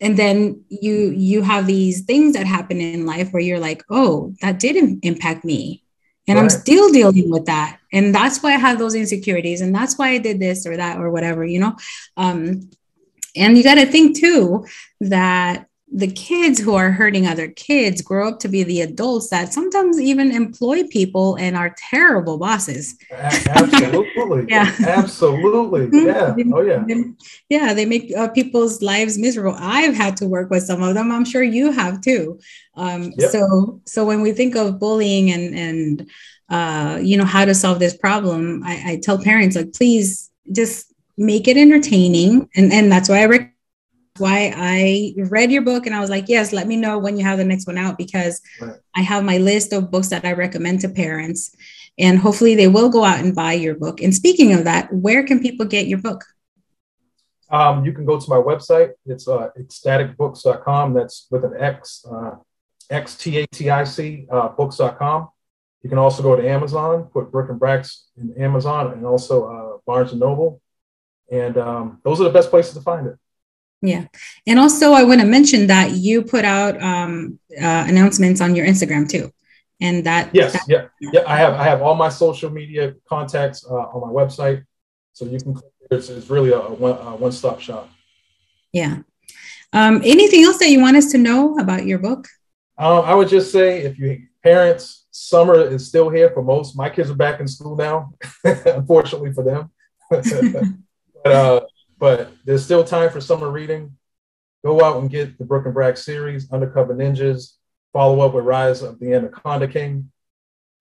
and 0.00 0.16
then 0.16 0.64
you 0.68 1.10
you 1.10 1.42
have 1.42 1.66
these 1.66 2.02
things 2.02 2.32
that 2.34 2.46
happen 2.46 2.80
in 2.80 3.06
life 3.06 3.32
where 3.32 3.42
you're 3.42 3.60
like, 3.60 3.82
"Oh, 3.90 4.34
that 4.40 4.58
did 4.58 4.98
impact 5.02 5.44
me." 5.44 5.82
And 6.26 6.36
right. 6.36 6.44
I'm 6.44 6.50
still 6.50 6.90
dealing 6.90 7.30
with 7.30 7.46
that. 7.46 7.78
And 7.92 8.14
that's 8.14 8.42
why 8.42 8.54
I 8.54 8.58
have 8.58 8.78
those 8.78 8.94
insecurities 8.94 9.60
and 9.60 9.74
that's 9.74 9.98
why 9.98 10.10
I 10.10 10.18
did 10.18 10.38
this 10.38 10.66
or 10.66 10.76
that 10.76 10.98
or 10.98 11.10
whatever, 11.10 11.44
you 11.44 11.60
know. 11.60 11.76
Um 12.16 12.70
and 13.36 13.56
you 13.56 13.64
got 13.64 13.76
to 13.76 13.86
think 13.86 14.18
too 14.18 14.66
that 15.00 15.66
the 15.92 16.10
kids 16.10 16.60
who 16.60 16.74
are 16.74 16.92
hurting 16.92 17.26
other 17.26 17.48
kids 17.48 18.00
grow 18.00 18.28
up 18.28 18.38
to 18.38 18.48
be 18.48 18.62
the 18.62 18.80
adults 18.80 19.28
that 19.30 19.52
sometimes 19.52 20.00
even 20.00 20.30
employ 20.30 20.84
people 20.84 21.36
and 21.36 21.56
are 21.56 21.74
terrible 21.90 22.38
bosses. 22.38 22.96
Absolutely. 23.10 24.46
yeah. 24.48 24.72
Absolutely. 24.86 25.88
Yeah. 25.92 26.34
Oh, 26.54 26.60
yeah. 26.60 26.84
Yeah. 27.48 27.74
They 27.74 27.86
make 27.86 28.16
uh, 28.16 28.28
people's 28.28 28.82
lives 28.82 29.18
miserable. 29.18 29.56
I've 29.58 29.94
had 29.94 30.16
to 30.18 30.28
work 30.28 30.48
with 30.48 30.62
some 30.62 30.80
of 30.80 30.94
them. 30.94 31.10
I'm 31.10 31.24
sure 31.24 31.42
you 31.42 31.72
have 31.72 32.00
too. 32.00 32.38
Um, 32.76 33.12
yep. 33.18 33.30
So, 33.30 33.80
so 33.84 34.04
when 34.04 34.20
we 34.20 34.30
think 34.30 34.54
of 34.54 34.78
bullying 34.78 35.32
and, 35.32 35.54
and, 35.54 36.10
uh, 36.50 37.00
you 37.02 37.16
know, 37.16 37.24
how 37.24 37.44
to 37.44 37.54
solve 37.54 37.80
this 37.80 37.96
problem, 37.96 38.62
I, 38.64 38.92
I 38.92 39.00
tell 39.02 39.18
parents 39.18 39.56
like, 39.56 39.72
please 39.72 40.30
just 40.52 40.94
make 41.18 41.48
it 41.48 41.56
entertaining. 41.56 42.48
And, 42.54 42.72
and 42.72 42.92
that's 42.92 43.08
why 43.08 43.22
I 43.22 43.26
recommend 43.26 43.49
why 44.20 44.52
I 44.54 45.14
read 45.16 45.50
your 45.50 45.62
book 45.62 45.86
and 45.86 45.94
I 45.94 46.00
was 46.00 46.10
like, 46.10 46.28
yes, 46.28 46.52
let 46.52 46.66
me 46.66 46.76
know 46.76 46.98
when 46.98 47.16
you 47.16 47.24
have 47.24 47.38
the 47.38 47.44
next 47.44 47.66
one 47.66 47.78
out 47.78 47.98
because 47.98 48.40
right. 48.60 48.74
I 48.94 49.00
have 49.02 49.24
my 49.24 49.38
list 49.38 49.72
of 49.72 49.90
books 49.90 50.08
that 50.08 50.24
I 50.24 50.32
recommend 50.32 50.80
to 50.80 50.88
parents. 50.88 51.54
And 51.98 52.18
hopefully 52.18 52.54
they 52.54 52.68
will 52.68 52.88
go 52.88 53.04
out 53.04 53.20
and 53.20 53.34
buy 53.34 53.54
your 53.54 53.74
book. 53.74 54.00
And 54.00 54.14
speaking 54.14 54.52
of 54.52 54.64
that, 54.64 54.92
where 54.92 55.24
can 55.24 55.40
people 55.40 55.66
get 55.66 55.86
your 55.86 55.98
book? 55.98 56.24
Um, 57.50 57.84
you 57.84 57.92
can 57.92 58.04
go 58.04 58.18
to 58.18 58.30
my 58.30 58.36
website. 58.36 58.92
It's 59.06 59.26
uh, 59.26 59.48
xtaticbooks.com. 59.58 60.94
That's 60.94 61.26
with 61.30 61.44
an 61.44 61.54
X, 61.58 62.06
uh, 62.10 62.36
X 62.88 63.16
T 63.16 63.38
A 63.38 63.46
T 63.48 63.70
I 63.70 63.84
C 63.84 64.26
uh, 64.30 64.48
books.com. 64.50 65.28
You 65.82 65.88
can 65.88 65.98
also 65.98 66.22
go 66.22 66.36
to 66.36 66.48
Amazon, 66.48 67.04
put 67.04 67.32
Brooke 67.32 67.50
and 67.50 67.60
Brax 67.60 68.04
in 68.16 68.34
Amazon 68.42 68.92
and 68.92 69.04
also 69.04 69.44
uh, 69.44 69.78
Barnes 69.86 70.12
and 70.12 70.20
Noble. 70.20 70.60
And 71.30 71.56
um, 71.56 72.00
those 72.04 72.20
are 72.20 72.24
the 72.24 72.30
best 72.30 72.50
places 72.50 72.74
to 72.74 72.80
find 72.80 73.06
it. 73.06 73.16
Yeah. 73.82 74.06
And 74.46 74.58
also, 74.58 74.92
I 74.92 75.04
want 75.04 75.20
to 75.20 75.26
mention 75.26 75.66
that 75.68 75.92
you 75.92 76.22
put 76.22 76.44
out 76.44 76.80
um, 76.82 77.38
uh, 77.58 77.84
announcements 77.88 78.40
on 78.40 78.54
your 78.54 78.66
Instagram 78.66 79.08
too. 79.08 79.32
And 79.80 80.04
that. 80.04 80.30
Yes. 80.34 80.52
That, 80.52 80.64
yeah. 80.68 80.86
Yeah. 81.00 81.22
I 81.26 81.36
have, 81.36 81.54
I 81.54 81.64
have 81.64 81.80
all 81.80 81.94
my 81.94 82.10
social 82.10 82.50
media 82.50 82.94
contacts 83.08 83.64
uh, 83.64 83.74
on 83.74 84.00
my 84.00 84.12
website. 84.12 84.64
So 85.14 85.24
you 85.24 85.38
can, 85.38 85.58
it's, 85.90 86.08
it's 86.10 86.28
really 86.28 86.50
a, 86.50 86.58
a 86.58 87.16
one 87.16 87.32
stop 87.32 87.60
shop. 87.60 87.88
Yeah. 88.72 88.98
Um, 89.72 90.02
anything 90.04 90.44
else 90.44 90.58
that 90.58 90.70
you 90.70 90.80
want 90.80 90.96
us 90.96 91.10
to 91.12 91.18
know 91.18 91.56
about 91.58 91.86
your 91.86 91.98
book? 91.98 92.26
Um, 92.76 93.04
I 93.04 93.14
would 93.14 93.28
just 93.28 93.52
say 93.52 93.82
if 93.82 93.98
you 93.98 94.26
parents, 94.42 95.06
summer 95.10 95.60
is 95.60 95.86
still 95.86 96.08
here 96.08 96.30
for 96.30 96.42
most. 96.42 96.76
My 96.76 96.88
kids 96.90 97.10
are 97.10 97.14
back 97.14 97.40
in 97.40 97.48
school 97.48 97.76
now, 97.76 98.12
unfortunately 98.44 99.32
for 99.32 99.44
them. 99.44 99.70
but 100.10 101.32
uh, 101.32 101.60
but 102.00 102.32
there's 102.44 102.64
still 102.64 102.82
time 102.82 103.10
for 103.10 103.20
summer 103.20 103.50
reading. 103.50 103.96
Go 104.64 104.82
out 104.82 104.96
and 105.00 105.08
get 105.08 105.38
the 105.38 105.44
Brooke 105.44 105.66
and 105.66 105.74
Brax 105.74 105.98
series, 105.98 106.50
Undercover 106.50 106.94
Ninjas. 106.94 107.52
Follow 107.92 108.20
up 108.20 108.34
with 108.34 108.44
Rise 108.44 108.82
of 108.82 108.98
the 108.98 109.14
Anaconda 109.14 109.68
King. 109.68 110.10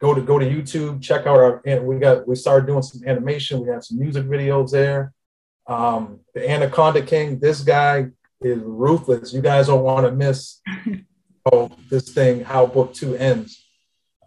Go 0.01 0.13
to 0.13 0.21
go 0.21 0.39
to 0.39 0.45
YouTube, 0.45 1.01
check 1.01 1.27
out 1.27 1.39
our 1.39 1.62
and 1.65 1.86
we 1.86 1.99
got 1.99 2.27
we 2.27 2.36
started 2.36 2.65
doing 2.65 2.82
some 2.82 3.01
animation. 3.05 3.62
We 3.62 3.69
have 3.69 3.84
some 3.84 3.99
music 3.99 4.25
videos 4.25 4.71
there. 4.71 5.13
Um, 5.67 6.21
the 6.34 6.49
Anaconda 6.49 7.01
King, 7.01 7.39
this 7.39 7.62
guy 7.62 8.08
is 8.41 8.60
ruthless. 8.63 9.34
You 9.34 9.41
guys 9.41 9.67
don't 9.67 9.84
want 9.84 10.05
to 10.05 10.12
miss. 10.12 10.62
how 11.45 11.71
this 11.89 12.10
thing, 12.10 12.43
how 12.43 12.65
book 12.65 12.93
two 12.93 13.15
ends. 13.15 13.65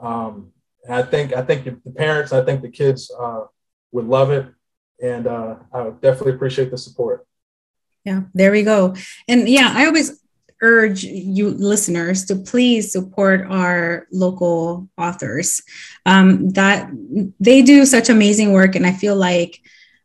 Um, 0.00 0.52
I 0.88 1.02
think 1.02 1.33
I 1.33 1.42
think 1.42 1.64
the 1.64 1.90
parents, 1.90 2.33
I 2.33 2.44
think 2.44 2.62
the 2.62 2.70
kids 2.70 3.11
uh, 3.18 3.44
would 3.92 4.07
love 4.07 4.31
it, 4.31 4.46
and 5.03 5.27
uh, 5.27 5.57
I 5.73 5.91
definitely 6.01 6.33
appreciate 6.33 6.71
the 6.71 6.79
support. 6.79 7.27
Yeah, 8.05 8.23
there 8.33 8.53
we 8.53 8.62
go. 8.62 8.97
And 9.29 9.49
yeah, 9.49 9.73
I 9.75 9.87
always 9.87 10.21
urge 10.62 11.03
you 11.03 11.51
listeners 11.51 12.25
to 12.27 12.37
please 12.37 12.93
support 12.93 13.45
our 13.51 14.07
local 14.12 14.88
authors. 14.97 15.61
Um, 16.07 16.51
that 16.51 16.88
they 17.41 17.62
do 17.62 17.85
such 17.85 18.09
amazing 18.09 18.53
work, 18.53 18.77
and 18.77 18.87
I 18.87 18.93
feel 18.93 19.17
like 19.17 19.61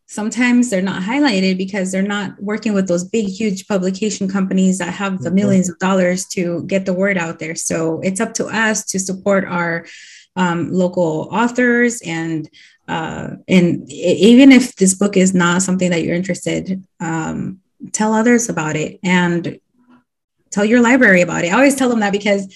sometimes 0.07 0.69
they're 0.69 0.81
not 0.81 1.03
highlighted 1.03 1.57
because 1.57 1.91
they're 1.91 2.01
not 2.01 2.41
working 2.41 2.73
with 2.73 2.87
those 2.87 3.03
big 3.03 3.27
huge 3.27 3.67
publication 3.67 4.27
companies 4.27 4.79
that 4.79 4.93
have 4.93 5.19
the 5.19 5.29
mm-hmm. 5.29 5.35
millions 5.35 5.69
of 5.69 5.77
dollars 5.79 6.25
to 6.25 6.63
get 6.63 6.85
the 6.85 6.93
word 6.93 7.17
out 7.17 7.39
there 7.39 7.55
so 7.55 7.99
it's 8.01 8.21
up 8.21 8.33
to 8.33 8.45
us 8.45 8.85
to 8.85 8.99
support 8.99 9.43
our 9.43 9.85
um, 10.37 10.71
local 10.71 11.27
authors 11.31 12.01
and 12.05 12.49
uh, 12.87 13.31
and 13.47 13.89
even 13.91 14.51
if 14.51 14.75
this 14.75 14.93
book 14.93 15.17
is 15.17 15.33
not 15.33 15.61
something 15.61 15.89
that 15.89 16.03
you're 16.03 16.15
interested 16.15 16.83
um, 16.99 17.59
tell 17.91 18.13
others 18.13 18.49
about 18.49 18.75
it 18.75 18.99
and 19.03 19.59
tell 20.51 20.65
your 20.65 20.81
library 20.81 21.21
about 21.21 21.43
it 21.43 21.51
i 21.51 21.55
always 21.55 21.75
tell 21.75 21.89
them 21.89 21.99
that 21.99 22.11
because 22.11 22.47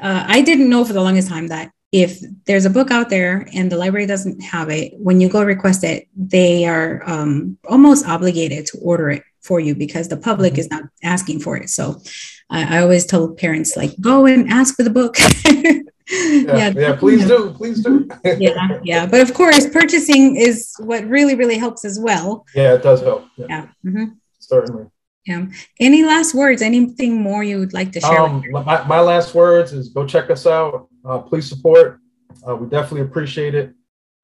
uh, 0.00 0.24
i 0.28 0.40
didn't 0.42 0.70
know 0.70 0.84
for 0.84 0.92
the 0.92 1.02
longest 1.02 1.28
time 1.28 1.48
that 1.48 1.72
if 1.92 2.20
there's 2.46 2.64
a 2.64 2.70
book 2.70 2.90
out 2.90 3.10
there 3.10 3.46
and 3.52 3.70
the 3.70 3.76
library 3.76 4.06
doesn't 4.06 4.40
have 4.40 4.70
it, 4.70 4.94
when 4.96 5.20
you 5.20 5.28
go 5.28 5.44
request 5.44 5.84
it, 5.84 6.08
they 6.16 6.64
are 6.64 7.02
um, 7.06 7.58
almost 7.68 8.08
obligated 8.08 8.64
to 8.66 8.78
order 8.78 9.10
it 9.10 9.22
for 9.42 9.60
you 9.60 9.74
because 9.74 10.08
the 10.08 10.16
public 10.16 10.54
mm-hmm. 10.54 10.60
is 10.60 10.70
not 10.70 10.84
asking 11.02 11.40
for 11.40 11.56
it. 11.58 11.68
So 11.68 12.00
I, 12.48 12.78
I, 12.78 12.82
always 12.82 13.04
tell 13.04 13.34
parents 13.34 13.76
like, 13.76 13.92
go 14.00 14.24
and 14.24 14.48
ask 14.48 14.74
for 14.74 14.84
the 14.84 14.90
book. 14.90 15.16
yeah, 16.08 16.56
yeah, 16.56 16.72
yeah, 16.76 16.96
please 16.96 17.26
do, 17.26 17.50
please 17.50 17.82
do. 17.82 18.08
yeah, 18.24 18.80
yeah. 18.82 19.06
But 19.06 19.20
of 19.20 19.34
course, 19.34 19.68
purchasing 19.68 20.36
is 20.36 20.74
what 20.78 21.04
really, 21.06 21.34
really 21.34 21.58
helps 21.58 21.84
as 21.84 21.98
well. 22.00 22.44
Yeah, 22.54 22.74
it 22.74 22.82
does 22.82 23.00
help. 23.02 23.26
Yeah, 23.36 23.46
yeah. 23.48 23.66
Mm-hmm. 23.84 24.04
certainly. 24.38 24.86
Yeah. 25.26 25.46
Any 25.78 26.04
last 26.04 26.34
words? 26.34 26.62
Anything 26.62 27.22
more 27.22 27.44
you 27.44 27.58
would 27.60 27.72
like 27.72 27.92
to 27.92 28.00
share? 28.00 28.20
Um, 28.20 28.42
my, 28.50 28.84
my 28.84 29.00
last 29.00 29.34
words 29.34 29.72
is 29.72 29.88
go 29.88 30.04
check 30.06 30.30
us 30.30 30.46
out. 30.46 30.88
Uh, 31.04 31.18
please 31.18 31.48
support. 31.48 32.00
Uh, 32.46 32.56
we 32.56 32.68
definitely 32.68 33.02
appreciate 33.02 33.54
it. 33.54 33.72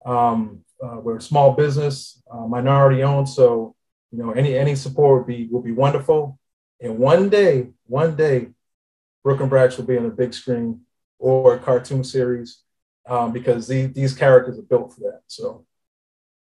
Um, 0.05 0.65
uh, 0.83 0.99
we're 1.01 1.19
a 1.19 1.23
small 1.23 1.53
business, 1.53 2.23
uh, 2.33 2.47
minority 2.47 3.03
owned, 3.03 3.29
so 3.29 3.75
you 4.13 4.19
know 4.19 4.31
any 4.31 4.57
any 4.57 4.75
support 4.75 5.19
would 5.19 5.27
be 5.27 5.49
will 5.51 5.63
be 5.63 5.73
wonderful. 5.73 6.39
And 6.81 6.99
one 6.99 7.29
day, 7.29 7.71
one 7.87 8.15
day, 8.15 8.49
Brooke 9.25 9.41
and 9.41 9.51
Brax 9.51 9.77
will 9.77 9.85
be 9.85 9.99
on 9.99 10.05
the 10.05 10.11
big 10.11 10.33
screen 10.33 10.83
or 11.19 11.55
a 11.55 11.59
cartoon 11.59 12.05
series 12.05 12.63
um, 13.07 13.33
because 13.33 13.67
these 13.67 13.93
these 13.93 14.15
characters 14.15 14.59
are 14.59 14.63
built 14.63 14.93
for 14.93 15.01
that. 15.01 15.23
So, 15.27 15.65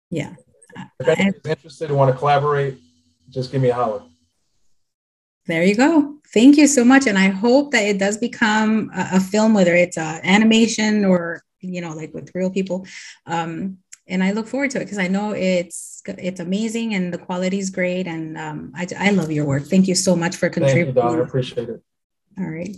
yeah. 0.09 0.35
If 0.99 1.07
anyone's 1.07 1.45
interested 1.45 1.89
and 1.89 1.97
want 1.97 2.11
to 2.11 2.17
collaborate, 2.17 2.77
just 3.29 3.51
give 3.51 3.61
me 3.61 3.69
a 3.69 3.75
holler. 3.75 4.03
There 5.47 5.63
you 5.63 5.75
go. 5.75 6.15
Thank 6.33 6.57
you 6.57 6.67
so 6.67 6.83
much. 6.83 7.05
And 7.05 7.17
I 7.17 7.29
hope 7.29 7.71
that 7.71 7.83
it 7.83 7.99
does 7.99 8.17
become 8.17 8.91
a, 8.95 9.17
a 9.17 9.19
film, 9.19 9.53
whether 9.53 9.75
it's 9.75 9.97
uh, 9.97 10.19
animation 10.23 11.05
or, 11.05 11.43
you 11.61 11.81
know, 11.81 11.93
like 11.93 12.13
with 12.13 12.33
real 12.33 12.49
people. 12.49 12.87
Um, 13.27 13.77
and 14.07 14.23
I 14.23 14.31
look 14.31 14.47
forward 14.47 14.71
to 14.71 14.79
it 14.79 14.85
because 14.85 14.97
I 14.97 15.07
know 15.07 15.31
it's 15.31 16.01
it's 16.07 16.39
amazing 16.39 16.93
and 16.93 17.13
the 17.13 17.17
quality 17.17 17.59
is 17.59 17.69
great. 17.69 18.07
And 18.07 18.37
um, 18.37 18.73
I, 18.75 18.87
I 18.97 19.09
love 19.11 19.31
your 19.31 19.45
work. 19.45 19.63
Thank 19.63 19.87
you 19.87 19.95
so 19.95 20.15
much 20.15 20.35
for 20.35 20.49
contributing. 20.49 20.93
Thank 20.93 21.11
you, 21.11 21.21
I 21.21 21.23
appreciate 21.23 21.69
it. 21.69 21.81
All 22.37 22.49
right. 22.49 22.75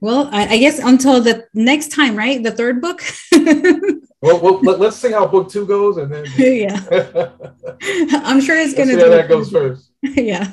Well, 0.00 0.28
I, 0.32 0.46
I, 0.46 0.58
guess 0.58 0.78
until 0.78 1.20
the 1.22 1.46
next 1.54 1.88
time, 1.88 2.16
right? 2.16 2.42
The 2.42 2.50
third 2.50 2.80
book. 2.80 3.02
well, 4.20 4.40
well, 4.40 4.60
let, 4.60 4.80
us 4.80 4.98
see 4.98 5.12
how 5.12 5.26
book 5.26 5.50
two 5.50 5.66
goes, 5.66 5.96
and 5.96 6.12
then 6.12 6.26
yeah, 6.36 6.82
I'm 8.24 8.40
sure 8.40 8.56
it's 8.58 8.74
gonna. 8.74 8.94
See 8.94 9.00
how 9.00 9.08
that 9.08 9.28
goes 9.28 9.50
first. 9.50 9.90
yeah. 10.02 10.52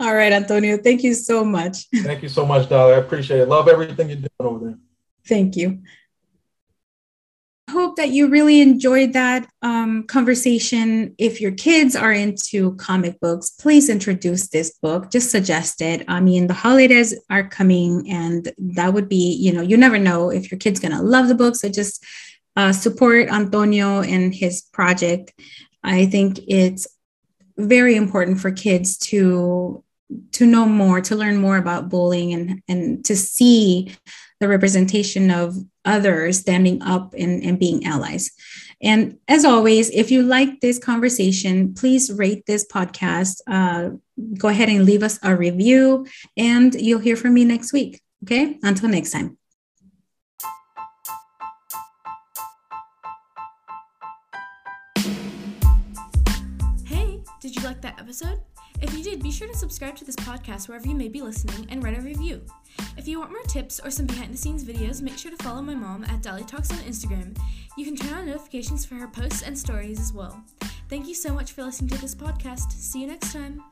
All 0.00 0.14
right, 0.14 0.32
Antonio. 0.32 0.76
Thank 0.76 1.02
you 1.02 1.14
so 1.14 1.44
much. 1.44 1.86
Thank 1.94 2.22
you 2.22 2.28
so 2.28 2.44
much, 2.44 2.68
Dolly. 2.68 2.94
I 2.94 2.98
appreciate 2.98 3.40
it. 3.40 3.48
Love 3.48 3.68
everything 3.68 4.08
you're 4.08 4.18
doing 4.18 4.30
over 4.40 4.64
there. 4.66 4.78
Thank 5.26 5.56
you. 5.56 5.80
I 7.74 7.76
hope 7.76 7.96
that 7.96 8.10
you 8.10 8.28
really 8.28 8.60
enjoyed 8.60 9.14
that 9.14 9.50
um, 9.60 10.04
conversation. 10.04 11.12
If 11.18 11.40
your 11.40 11.50
kids 11.50 11.96
are 11.96 12.12
into 12.12 12.76
comic 12.76 13.18
books, 13.18 13.50
please 13.50 13.90
introduce 13.90 14.46
this 14.46 14.78
book. 14.78 15.10
Just 15.10 15.32
suggest 15.32 15.82
it. 15.82 16.04
I 16.06 16.20
mean, 16.20 16.46
the 16.46 16.54
holidays 16.54 17.18
are 17.30 17.48
coming, 17.48 18.08
and 18.08 18.52
that 18.58 18.94
would 18.94 19.08
be, 19.08 19.34
you 19.40 19.52
know, 19.52 19.60
you 19.60 19.76
never 19.76 19.98
know 19.98 20.30
if 20.30 20.52
your 20.52 20.58
kid's 20.60 20.78
going 20.78 20.92
to 20.92 21.02
love 21.02 21.26
the 21.26 21.34
book. 21.34 21.56
So 21.56 21.68
just 21.68 22.04
uh, 22.54 22.70
support 22.70 23.28
Antonio 23.28 24.02
and 24.02 24.32
his 24.32 24.62
project. 24.72 25.32
I 25.82 26.06
think 26.06 26.38
it's 26.46 26.86
very 27.56 27.96
important 27.96 28.38
for 28.38 28.52
kids 28.52 28.96
to 28.98 29.82
to 30.30 30.46
know 30.46 30.66
more 30.66 31.00
to 31.00 31.16
learn 31.16 31.38
more 31.38 31.56
about 31.56 31.88
bullying 31.88 32.32
and 32.34 32.62
and 32.68 33.04
to 33.06 33.16
see 33.16 33.90
the 34.40 34.48
representation 34.48 35.30
of 35.30 35.56
others 35.84 36.40
standing 36.40 36.82
up 36.82 37.14
and, 37.16 37.42
and 37.42 37.58
being 37.58 37.84
allies. 37.84 38.30
And 38.82 39.18
as 39.28 39.44
always 39.44 39.90
if 39.90 40.10
you 40.10 40.22
like 40.22 40.60
this 40.60 40.78
conversation 40.78 41.74
please 41.74 42.12
rate 42.12 42.44
this 42.46 42.66
podcast. 42.66 43.40
Uh, 43.46 43.96
go 44.38 44.48
ahead 44.48 44.68
and 44.68 44.84
leave 44.84 45.02
us 45.02 45.18
a 45.22 45.34
review 45.34 46.06
and 46.36 46.74
you'll 46.74 47.00
hear 47.00 47.16
from 47.16 47.34
me 47.34 47.44
next 47.44 47.72
week 47.72 48.00
okay? 48.24 48.58
Until 48.62 48.88
next 48.88 49.12
time. 49.12 49.38
Hey, 56.84 57.22
Did 57.40 57.54
you 57.56 57.62
like 57.62 57.80
that 57.82 58.00
episode? 58.00 58.40
If 58.84 58.92
you 58.92 59.02
did, 59.02 59.22
be 59.22 59.32
sure 59.32 59.48
to 59.48 59.56
subscribe 59.56 59.96
to 59.96 60.04
this 60.04 60.14
podcast 60.14 60.68
wherever 60.68 60.86
you 60.86 60.94
may 60.94 61.08
be 61.08 61.22
listening 61.22 61.66
and 61.70 61.82
write 61.82 61.98
a 61.98 62.02
review. 62.02 62.42
If 62.98 63.08
you 63.08 63.18
want 63.18 63.30
more 63.30 63.40
tips 63.44 63.80
or 63.82 63.90
some 63.90 64.04
behind 64.04 64.34
the 64.34 64.36
scenes 64.36 64.62
videos, 64.62 65.00
make 65.00 65.16
sure 65.16 65.30
to 65.30 65.42
follow 65.42 65.62
my 65.62 65.74
mom 65.74 66.04
at 66.04 66.20
Dali 66.20 66.46
Talks 66.46 66.70
on 66.70 66.76
Instagram. 66.80 67.34
You 67.78 67.86
can 67.86 67.96
turn 67.96 68.12
on 68.12 68.26
notifications 68.26 68.84
for 68.84 68.96
her 68.96 69.08
posts 69.08 69.40
and 69.40 69.58
stories 69.58 69.98
as 69.98 70.12
well. 70.12 70.38
Thank 70.90 71.08
you 71.08 71.14
so 71.14 71.32
much 71.32 71.52
for 71.52 71.64
listening 71.64 71.92
to 71.92 72.00
this 72.02 72.14
podcast. 72.14 72.72
See 72.72 73.00
you 73.00 73.06
next 73.06 73.32
time. 73.32 73.64